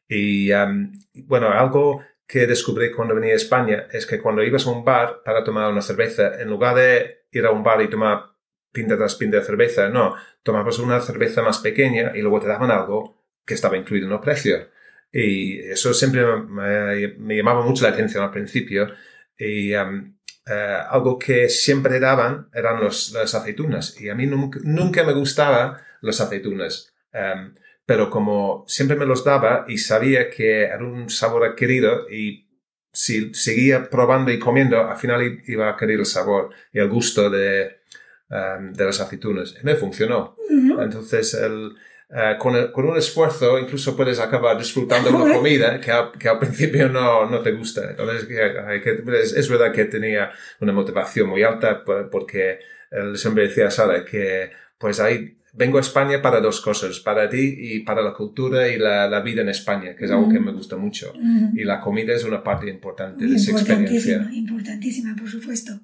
Y 0.08 0.52
um, 0.52 0.92
bueno, 1.26 1.48
algo 1.48 2.02
que 2.26 2.46
descubrí 2.46 2.92
cuando 2.92 3.14
venía 3.14 3.32
a 3.32 3.36
España 3.36 3.86
es 3.92 4.06
que 4.06 4.20
cuando 4.20 4.42
ibas 4.42 4.66
a 4.66 4.70
un 4.70 4.84
bar 4.84 5.22
para 5.24 5.44
tomar 5.44 5.70
una 5.70 5.82
cerveza, 5.82 6.40
en 6.40 6.48
lugar 6.48 6.76
de 6.76 7.26
ir 7.30 7.46
a 7.46 7.50
un 7.50 7.62
bar 7.62 7.80
y 7.82 7.88
tomar 7.88 8.24
pinta 8.72 8.96
tras 8.96 9.14
pinta 9.14 9.38
de 9.38 9.44
cerveza, 9.44 9.88
no, 9.88 10.14
tomabas 10.42 10.78
una 10.78 11.00
cerveza 11.00 11.42
más 11.42 11.58
pequeña 11.58 12.12
y 12.14 12.20
luego 12.20 12.40
te 12.40 12.48
daban 12.48 12.70
algo 12.70 13.24
que 13.44 13.54
estaba 13.54 13.76
incluido 13.76 14.06
en 14.06 14.12
el 14.12 14.20
precio. 14.20 14.68
Y 15.10 15.60
eso 15.60 15.94
siempre 15.94 16.24
me, 16.26 17.08
me 17.18 17.36
llamaba 17.36 17.62
mucho 17.62 17.84
la 17.84 17.90
atención 17.90 18.22
al 18.22 18.30
principio. 18.30 18.88
Y 19.38 19.74
um, 19.74 20.18
eh, 20.46 20.78
algo 20.88 21.18
que 21.18 21.48
siempre 21.48 22.00
daban 22.00 22.48
eran 22.52 22.80
los, 22.80 23.12
las 23.12 23.34
aceitunas. 23.34 24.00
Y 24.00 24.08
a 24.08 24.14
mí 24.14 24.26
nunca, 24.26 24.60
nunca 24.62 25.04
me 25.04 25.12
gustaba 25.12 25.82
las 26.00 26.20
aceitunas. 26.20 26.92
Um, 27.12 27.54
pero 27.88 28.10
como 28.10 28.64
siempre 28.68 28.98
me 28.98 29.06
los 29.06 29.24
daba 29.24 29.64
y 29.66 29.78
sabía 29.78 30.28
que 30.28 30.64
era 30.64 30.84
un 30.84 31.08
sabor 31.08 31.42
adquirido 31.46 32.06
y 32.10 32.46
si 32.92 33.32
seguía 33.32 33.88
probando 33.88 34.30
y 34.30 34.38
comiendo, 34.38 34.76
al 34.86 34.98
final 34.98 35.22
i- 35.26 35.40
iba 35.52 35.70
a 35.70 35.76
querer 35.78 35.98
el 36.00 36.04
sabor 36.04 36.50
y 36.70 36.80
el 36.80 36.88
gusto 36.90 37.30
de, 37.30 37.78
um, 38.28 38.74
de 38.74 38.84
las 38.84 39.00
aceitunas. 39.00 39.54
Y 39.58 39.64
me 39.64 39.74
funcionó. 39.74 40.36
Ujú. 40.50 40.82
Entonces, 40.82 41.32
el, 41.32 41.76
eh, 42.10 42.36
con, 42.38 42.56
el- 42.56 42.70
con 42.72 42.86
un 42.90 42.98
esfuerzo 42.98 43.58
incluso 43.58 43.96
puedes 43.96 44.18
acabar 44.20 44.58
disfrutando 44.58 45.08
una 45.10 45.32
comida 45.34 45.80
que, 45.80 45.90
al- 45.90 46.12
que 46.12 46.28
al 46.28 46.38
principio 46.38 46.90
no, 46.90 47.24
no 47.30 47.40
te 47.40 47.52
gusta. 47.52 47.88
Entonces, 47.90 48.26
que 48.26 48.38
hay 48.42 48.82
que- 48.82 49.02
es, 49.22 49.32
es 49.32 49.48
verdad 49.48 49.72
que 49.72 49.86
tenía 49.86 50.30
una 50.60 50.72
motivación 50.74 51.26
muy 51.30 51.42
alta 51.42 51.82
por- 51.84 52.10
porque 52.10 52.58
siempre 53.14 53.44
decía 53.48 53.68
a 53.68 53.70
Sara 53.70 54.04
que 54.04 54.50
pues 54.78 55.00
ahí 55.00 55.37
vengo 55.58 55.78
a 55.78 55.80
España 55.80 56.22
para 56.22 56.40
dos 56.40 56.60
cosas, 56.60 57.00
para 57.00 57.28
ti 57.28 57.56
y 57.58 57.80
para 57.80 58.00
la 58.00 58.14
cultura 58.14 58.68
y 58.68 58.78
la, 58.78 59.08
la 59.08 59.20
vida 59.20 59.42
en 59.42 59.48
España, 59.48 59.96
que 59.96 60.04
es 60.04 60.10
algo 60.10 60.28
que 60.28 60.38
me 60.38 60.52
gusta 60.52 60.76
mucho. 60.76 61.12
Y 61.54 61.64
la 61.64 61.80
comida 61.80 62.14
es 62.14 62.24
una 62.24 62.42
parte 62.44 62.70
importante 62.70 63.26
de 63.26 63.34
esa 63.36 63.50
experiencia. 63.50 64.14
Importantísima, 64.14 64.36
importantísima, 64.36 65.16
por 65.16 65.28
supuesto. 65.28 65.80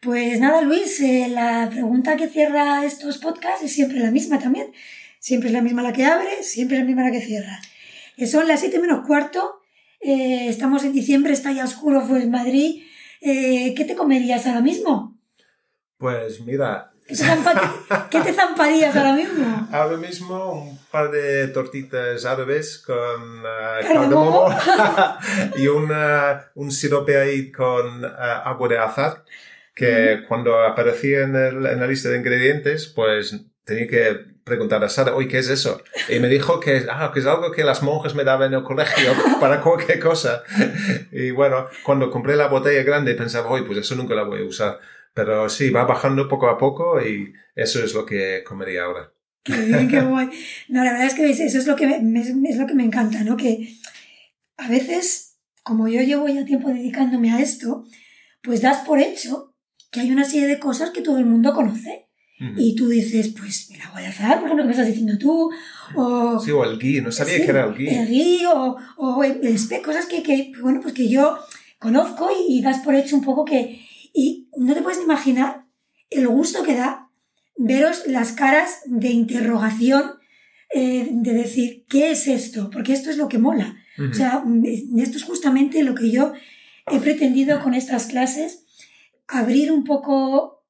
Pues 0.00 0.38
nada, 0.40 0.62
Luis, 0.62 1.00
eh, 1.00 1.28
la 1.28 1.68
pregunta 1.70 2.16
que 2.16 2.28
cierra 2.28 2.84
estos 2.84 3.18
podcasts 3.18 3.64
es 3.64 3.72
siempre 3.72 3.98
la 3.98 4.10
misma 4.10 4.38
también. 4.38 4.68
Siempre 5.18 5.48
es 5.48 5.52
la 5.52 5.62
misma 5.62 5.82
la 5.82 5.92
que 5.92 6.04
abre, 6.04 6.42
siempre 6.42 6.76
es 6.76 6.82
la 6.82 6.86
misma 6.86 7.02
la 7.02 7.12
que 7.12 7.20
cierra. 7.20 7.60
Eh, 8.16 8.26
son 8.26 8.46
las 8.46 8.60
7 8.60 8.78
menos 8.78 9.06
cuarto, 9.06 9.60
eh, 10.00 10.48
estamos 10.48 10.84
en 10.84 10.92
diciembre, 10.92 11.32
está 11.32 11.52
ya 11.52 11.64
oscuro, 11.64 12.00
fue 12.02 12.22
en 12.22 12.30
Madrid. 12.30 12.82
Eh, 13.20 13.74
¿Qué 13.76 13.84
te 13.84 13.94
comerías 13.94 14.46
ahora 14.46 14.60
mismo? 14.60 15.16
Pues 15.96 16.40
mira, 16.40 16.91
¿Qué 18.10 18.20
te, 18.20 18.32
zamparías 18.32 18.94
ahora 18.96 19.12
mismo? 19.12 19.68
Ahora 19.72 19.96
mismo 19.96 20.52
un 20.52 20.78
par 20.90 21.10
de 21.10 21.48
tortitas 21.48 22.24
árabes 22.24 22.78
con 22.78 23.40
uh, 23.40 23.42
Cardamomo. 23.82 24.48
cardamomo 24.48 25.18
y 25.56 25.66
una, 25.68 26.46
un 26.54 26.70
sirope 26.70 27.18
ahí 27.18 27.52
con 27.52 28.04
uh, 28.04 28.08
agua 28.44 28.68
de 28.68 28.78
azar 28.78 29.24
que 29.74 30.22
cuando 30.28 30.62
aparecía 30.62 31.20
en, 31.22 31.34
el- 31.36 31.66
en 31.66 31.80
la 31.80 31.86
lista 31.86 32.08
de 32.08 32.18
ingredientes 32.18 32.86
pues 32.86 33.34
tenía 33.64 33.86
que 33.86 34.32
preguntar 34.44 34.82
a 34.82 34.88
Sara, 34.88 35.14
oye, 35.14 35.28
¿qué 35.28 35.38
es 35.38 35.48
eso? 35.48 35.80
Y 36.08 36.18
me 36.18 36.26
dijo 36.28 36.58
que, 36.58 36.84
ah, 36.90 37.10
que 37.14 37.20
es 37.20 37.26
algo 37.26 37.52
que 37.52 37.62
las 37.62 37.80
monjas 37.82 38.14
me 38.16 38.24
daban 38.24 38.52
en 38.52 38.58
el 38.58 38.64
colegio 38.64 39.12
para 39.40 39.60
cualquier 39.60 40.00
cosa. 40.00 40.42
Y 41.12 41.30
bueno, 41.30 41.68
cuando 41.84 42.10
compré 42.10 42.34
la 42.34 42.48
botella 42.48 42.82
grande 42.82 43.14
pensaba, 43.14 43.48
oye, 43.50 43.64
pues 43.64 43.78
eso 43.78 43.94
nunca 43.94 44.14
la 44.14 44.24
voy 44.24 44.42
a 44.42 44.44
usar. 44.44 44.80
Pero 45.14 45.48
sí, 45.48 45.70
va 45.70 45.84
bajando 45.84 46.28
poco 46.28 46.48
a 46.48 46.56
poco 46.58 47.00
y 47.00 47.32
eso 47.54 47.84
es 47.84 47.92
lo 47.94 48.06
que 48.06 48.42
comería 48.46 48.84
ahora. 48.84 49.12
Qué 49.44 49.60
bien, 49.60 49.88
qué 49.88 50.00
guay. 50.00 50.28
No, 50.68 50.84
la 50.84 50.92
verdad 50.92 51.06
es 51.08 51.14
que 51.14 51.28
eso 51.28 51.58
es 51.58 51.66
lo 51.66 51.76
que 51.76 51.86
me, 51.86 51.98
me- 52.00 52.48
es 52.50 52.56
lo 52.56 52.66
que 52.66 52.74
me 52.74 52.84
encanta, 52.84 53.22
¿no? 53.24 53.36
Que 53.36 53.68
a 54.56 54.68
veces, 54.68 55.38
como 55.62 55.88
yo 55.88 56.00
llevo 56.02 56.28
ya 56.28 56.44
tiempo 56.44 56.68
dedicándome 56.68 57.32
a 57.32 57.40
esto, 57.40 57.84
pues 58.42 58.62
das 58.62 58.78
por 58.86 59.00
hecho 59.00 59.54
que 59.90 60.00
hay 60.00 60.10
una 60.10 60.24
serie 60.24 60.46
de 60.46 60.58
cosas 60.58 60.90
que 60.90 61.02
todo 61.02 61.18
el 61.18 61.26
mundo 61.26 61.52
conoce. 61.52 62.08
Y 62.56 62.74
tú 62.74 62.88
dices, 62.88 63.28
pues 63.38 63.70
el 63.70 63.80
agua 63.82 64.00
de 64.00 64.08
azar, 64.08 64.38
por 64.40 64.46
ejemplo, 64.46 64.64
que 64.64 64.66
me 64.66 64.72
estás 64.72 64.88
diciendo 64.88 65.16
tú, 65.16 65.52
o... 65.94 66.40
Sí, 66.40 66.50
o 66.50 66.64
el 66.64 66.76
gui, 66.76 67.00
no 67.00 67.12
sabía 67.12 67.36
Sí, 67.36 67.42
que 67.44 67.50
era 67.50 67.66
el 67.66 67.74
gui. 67.76 67.86
El 67.88 68.08
gui 68.08 68.44
o, 68.46 68.76
o 68.96 69.22
el 69.22 69.46
el 69.46 69.82
cosas 69.82 70.06
que, 70.06 70.24
que, 70.24 70.50
bueno, 70.60 70.80
pues 70.82 70.92
que 70.92 71.08
yo 71.08 71.38
conozco 71.78 72.28
y, 72.48 72.58
y 72.58 72.60
das 72.62 72.80
por 72.80 72.96
hecho 72.96 73.14
un 73.14 73.22
poco 73.22 73.44
que... 73.44 73.80
Y 74.12 74.41
no 74.56 74.74
te 74.74 74.82
puedes 74.82 74.98
ni 74.98 75.04
imaginar 75.04 75.66
el 76.10 76.28
gusto 76.28 76.62
que 76.62 76.76
da 76.76 77.10
veros 77.56 78.04
las 78.06 78.32
caras 78.32 78.80
de 78.86 79.10
interrogación, 79.10 80.12
eh, 80.74 81.08
de 81.10 81.32
decir, 81.32 81.84
¿qué 81.88 82.10
es 82.10 82.26
esto? 82.26 82.70
Porque 82.70 82.92
esto 82.92 83.10
es 83.10 83.16
lo 83.16 83.28
que 83.28 83.38
mola. 83.38 83.76
O 84.10 84.14
sea, 84.14 84.42
mm, 84.44 84.98
esto 84.98 85.18
es 85.18 85.24
justamente 85.24 85.82
lo 85.82 85.94
que 85.94 86.10
yo 86.10 86.32
he 86.90 86.98
pretendido 86.98 87.62
con 87.62 87.74
estas 87.74 88.06
clases, 88.06 88.64
abrir 89.28 89.70
un 89.70 89.84
poco 89.84 90.64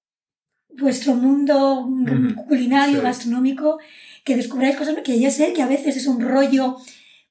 vuestro 0.77 1.15
mundo 1.15 1.87
mm, 1.87 2.35
culinario, 2.49 2.99
sí. 2.99 3.05
gastronómico, 3.05 3.79
que 4.25 4.37
descubráis 4.37 4.77
cosas 4.77 4.97
que 5.05 5.19
ya 5.19 5.31
sé 5.31 5.53
que 5.53 5.63
a 5.63 5.69
veces 5.69 5.97
es 5.97 6.07
un 6.07 6.21
rollo, 6.21 6.77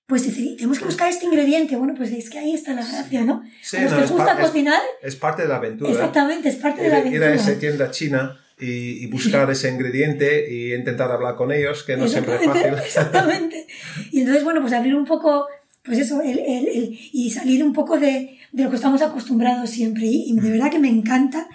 pues 0.08 0.26
decir, 0.26 0.58
tenemos 0.58 0.80
que 0.80 0.86
buscar 0.86 1.10
este 1.10 1.26
ingrediente, 1.26 1.76
bueno, 1.78 1.94
pues 1.96 2.12
es 2.12 2.30
que 2.30 2.40
ahí 2.40 2.54
está 2.54 2.74
la 2.74 2.86
gracia, 2.86 3.24
¿no? 3.24 3.44
Sí, 3.62 3.78
a 3.78 3.84
los 3.84 3.92
no, 3.92 4.00
que 4.00 4.14
gusta 4.14 4.38
cocinar, 4.38 4.82
es 5.02 5.16
parte 5.16 5.44
de 5.44 5.48
la 5.48 5.56
aventura. 5.56 5.92
exactamente, 5.92 6.50
es 6.50 6.56
parte 6.58 6.82
de 6.84 6.90
la 6.90 6.98
a- 6.98 7.00
ir 7.00 7.24
a 7.24 7.28
aventura. 7.28 7.34
esa 7.34 7.60
tienda 7.60 7.92
china 7.92 8.38
y, 8.62 9.08
buscar 9.08 9.50
ese 9.50 9.70
ingrediente 9.70 10.48
y 10.52 10.74
intentar 10.74 11.12
hablar 11.12 11.36
con 11.36 11.52
ellos, 11.52 11.84
que 11.84 11.98
no 11.98 12.08
siempre 12.08 12.36
es 12.36 12.46
fácil. 12.46 12.74
Exactamente. 12.86 13.68
Y 14.12 14.20
entonces, 14.20 14.44
bueno, 14.44 14.62
pues 14.62 14.74
abrir 14.74 14.96
un 14.96 15.06
poco, 15.06 15.48
pues 15.84 15.98
eso, 15.98 16.22
el, 16.22 16.40
el, 16.40 16.98
y 17.12 17.32
salir 17.32 17.64
un 17.64 17.74
poco 17.74 17.98
de, 17.98 18.38
de, 18.52 18.64
lo 18.64 18.70
que 18.70 18.76
estamos 18.76 19.02
acostumbrados 19.02 19.70
siempre. 19.70 20.06
Y, 20.06 20.36
de 20.36 20.52
verdad 20.52 20.70
que 20.70 20.80
me 20.80 20.90
encanta 20.90 21.48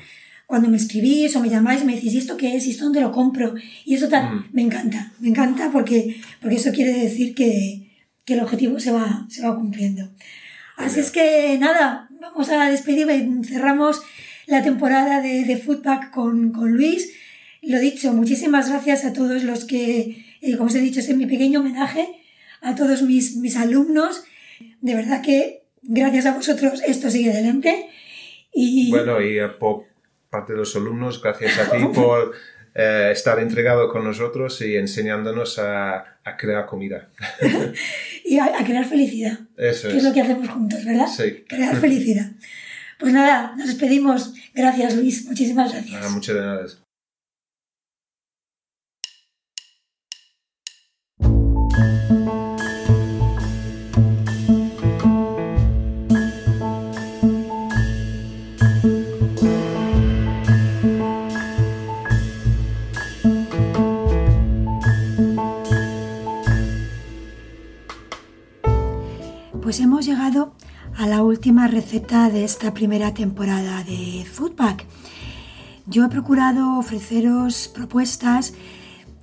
cuando 0.46 0.68
me 0.68 0.76
escribís 0.76 1.34
o 1.36 1.40
me 1.40 1.48
llamáis 1.48 1.82
y 1.82 1.84
me 1.84 1.94
decís, 1.94 2.12
¿y 2.12 2.18
esto 2.18 2.36
qué 2.36 2.56
es? 2.56 2.66
¿Y 2.66 2.70
esto 2.70 2.84
dónde 2.84 3.00
lo 3.00 3.12
compro? 3.12 3.54
Y 3.84 3.94
eso 3.94 4.08
tal, 4.08 4.34
mm. 4.34 4.44
me 4.52 4.62
encanta, 4.62 5.12
me 5.20 5.28
encanta 5.28 5.70
porque, 5.72 6.20
porque 6.40 6.56
eso 6.56 6.72
quiere 6.72 6.92
decir 6.92 7.34
que, 7.34 7.85
que 8.26 8.34
el 8.34 8.40
objetivo 8.40 8.78
se 8.78 8.90
va, 8.90 9.24
se 9.30 9.42
va 9.42 9.54
cumpliendo. 9.54 10.10
Así 10.76 11.00
es 11.00 11.10
que 11.10 11.56
nada, 11.58 12.08
vamos 12.20 12.50
a 12.50 12.68
despedirme, 12.68 13.26
cerramos 13.44 14.02
la 14.46 14.62
temporada 14.62 15.22
de, 15.22 15.44
de 15.44 15.56
Foodpack 15.56 16.10
con, 16.10 16.52
con, 16.52 16.72
Luis. 16.72 17.14
Lo 17.62 17.78
dicho, 17.78 18.12
muchísimas 18.12 18.68
gracias 18.68 19.04
a 19.04 19.12
todos 19.12 19.44
los 19.44 19.64
que, 19.64 20.24
eh, 20.42 20.56
como 20.56 20.66
os 20.66 20.74
he 20.74 20.80
dicho, 20.80 21.00
es 21.00 21.16
mi 21.16 21.26
pequeño 21.26 21.60
homenaje 21.60 22.08
a 22.60 22.74
todos 22.74 23.02
mis, 23.02 23.36
mis 23.36 23.56
alumnos. 23.56 24.24
De 24.80 24.94
verdad 24.94 25.22
que 25.22 25.62
gracias 25.82 26.26
a 26.26 26.34
vosotros 26.34 26.82
esto 26.86 27.10
sigue 27.10 27.30
adelante. 27.30 27.88
Y... 28.52 28.90
Bueno, 28.90 29.22
y 29.22 29.38
por 29.58 29.84
parte 30.30 30.52
de 30.52 30.58
los 30.58 30.74
alumnos, 30.74 31.22
gracias 31.22 31.58
a 31.58 31.70
ti 31.70 31.78
por 31.94 32.32
eh, 32.78 33.10
estar 33.10 33.38
entregado 33.38 33.88
con 33.88 34.04
nosotros 34.04 34.60
y 34.60 34.76
enseñándonos 34.76 35.58
a, 35.58 36.18
a 36.22 36.36
crear 36.36 36.66
comida. 36.66 37.08
y 38.24 38.38
a, 38.38 38.52
crear 38.64 38.84
felicidad. 38.84 39.38
Eso 39.56 39.88
que 39.88 39.96
es. 39.96 40.04
lo 40.04 40.12
que 40.12 40.20
hacemos 40.20 40.48
juntos, 40.50 40.84
¿verdad? 40.84 41.06
Sí. 41.06 41.44
Crear 41.48 41.74
felicidad. 41.80 42.32
Pues 42.98 43.14
nada, 43.14 43.54
nos 43.56 43.68
despedimos. 43.68 44.34
Gracias, 44.54 44.94
Luis. 44.94 45.24
Muchísimas 45.26 45.72
gracias. 45.72 46.02
Ah, 46.02 46.10
muchas 46.10 46.36
gracias. 46.36 46.85
Última 71.46 71.68
receta 71.68 72.28
de 72.28 72.42
esta 72.42 72.74
primera 72.74 73.14
temporada 73.14 73.84
de 73.84 74.24
Foodpack. 74.24 74.84
Yo 75.86 76.04
he 76.04 76.08
procurado 76.08 76.76
ofreceros 76.76 77.68
propuestas 77.68 78.52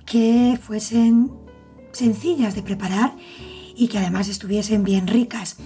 que 0.06 0.58
fuesen 0.58 1.30
sencillas 1.92 2.54
de 2.54 2.62
preparar 2.62 3.14
y 3.76 3.88
que 3.88 3.98
además 3.98 4.28
estuviesen 4.28 4.84
bien 4.84 5.06
ricas. 5.06 5.58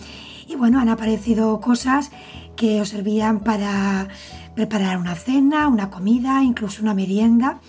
Y 0.48 0.56
bueno, 0.56 0.80
han 0.80 0.88
aparecido 0.88 1.60
cosas 1.60 2.10
que 2.56 2.80
os 2.80 2.88
servían 2.88 3.38
para 3.38 4.08
preparar 4.56 4.98
una 4.98 5.14
cena, 5.14 5.68
una 5.68 5.90
comida, 5.90 6.42
incluso 6.42 6.82
una 6.82 6.92
merienda. 6.92 7.60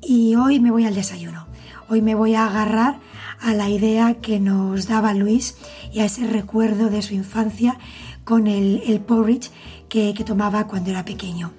Y 0.00 0.34
hoy 0.34 0.60
me 0.60 0.70
voy 0.70 0.86
al 0.86 0.94
desayuno. 0.94 1.46
Hoy 1.90 2.00
me 2.00 2.14
voy 2.14 2.34
a 2.36 2.46
agarrar 2.46 3.00
a 3.40 3.54
la 3.54 3.68
idea 3.68 4.14
que 4.14 4.40
nos 4.40 4.86
daba 4.88 5.14
Luis 5.14 5.56
y 5.92 6.00
a 6.00 6.04
ese 6.04 6.26
recuerdo 6.26 6.90
de 6.90 7.02
su 7.02 7.14
infancia 7.14 7.78
con 8.24 8.46
el, 8.46 9.00
porridge 9.00 9.50
que, 9.88 10.12
tomaba 10.24 10.66
cuando 10.66 10.90
era 10.90 11.04
pequeño. 11.04 11.52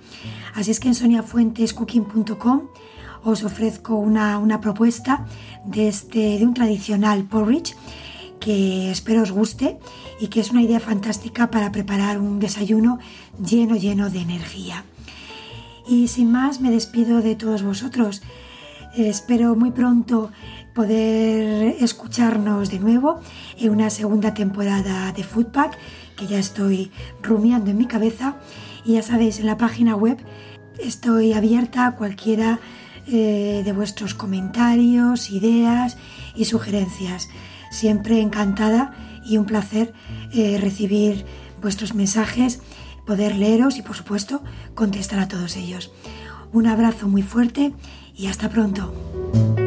Así 0.53 0.71
es 0.71 0.79
que 0.79 0.89
en 0.89 0.95
soniafuentescooking.com 0.95 2.61
os 3.23 3.43
ofrezco 3.43 3.95
una, 3.95 4.61
propuesta 4.61 5.25
de, 5.65 5.87
este, 5.87 6.37
de 6.37 6.45
un 6.45 6.53
tradicional 6.53 7.23
porridge 7.23 7.75
que 8.39 8.91
espero 8.91 9.23
os 9.23 9.31
guste 9.31 9.79
y 10.19 10.27
que 10.27 10.39
es 10.39 10.51
una 10.51 10.61
idea 10.61 10.79
fantástica 10.79 11.51
para 11.51 11.71
preparar 11.71 12.19
un 12.19 12.39
desayuno 12.39 12.99
lleno, 13.43 13.75
lleno 13.75 14.09
de 14.09 14.19
energía. 14.19 14.85
Y 15.87 16.07
sin 16.07 16.31
más, 16.31 16.61
me 16.61 16.69
despido 16.71 17.21
de 17.21 17.35
todos 17.35 17.63
vosotros. 17.63 18.21
Espero 19.07 19.55
muy 19.55 19.71
pronto 19.71 20.29
poder 20.73 21.77
escucharnos 21.79 22.69
de 22.69 22.79
nuevo 22.79 23.21
en 23.57 23.71
una 23.71 23.89
segunda 23.89 24.33
temporada 24.33 25.13
de 25.13 25.23
Foodpack 25.23 25.77
que 26.17 26.27
ya 26.27 26.37
estoy 26.37 26.91
rumiando 27.23 27.71
en 27.71 27.77
mi 27.77 27.85
cabeza 27.85 28.35
y 28.83 28.95
ya 28.95 29.01
sabéis 29.01 29.39
en 29.39 29.45
la 29.45 29.57
página 29.57 29.95
web 29.95 30.17
estoy 30.79 31.31
abierta 31.31 31.87
a 31.87 31.95
cualquiera 31.95 32.59
eh, 33.07 33.61
de 33.63 33.71
vuestros 33.71 34.13
comentarios, 34.13 35.31
ideas 35.31 35.95
y 36.35 36.43
sugerencias. 36.43 37.29
Siempre 37.71 38.19
encantada 38.19 38.93
y 39.23 39.37
un 39.37 39.45
placer 39.45 39.93
eh, 40.33 40.57
recibir 40.59 41.25
vuestros 41.61 41.95
mensajes, 41.95 42.61
poder 43.07 43.37
leeros 43.37 43.77
y 43.77 43.81
por 43.81 43.95
supuesto 43.95 44.43
contestar 44.75 45.19
a 45.19 45.29
todos 45.29 45.55
ellos. 45.55 45.89
Un 46.51 46.67
abrazo 46.67 47.07
muy 47.07 47.21
fuerte 47.21 47.73
y 48.19 48.27
hasta 48.27 48.49
pronto. 48.49 49.58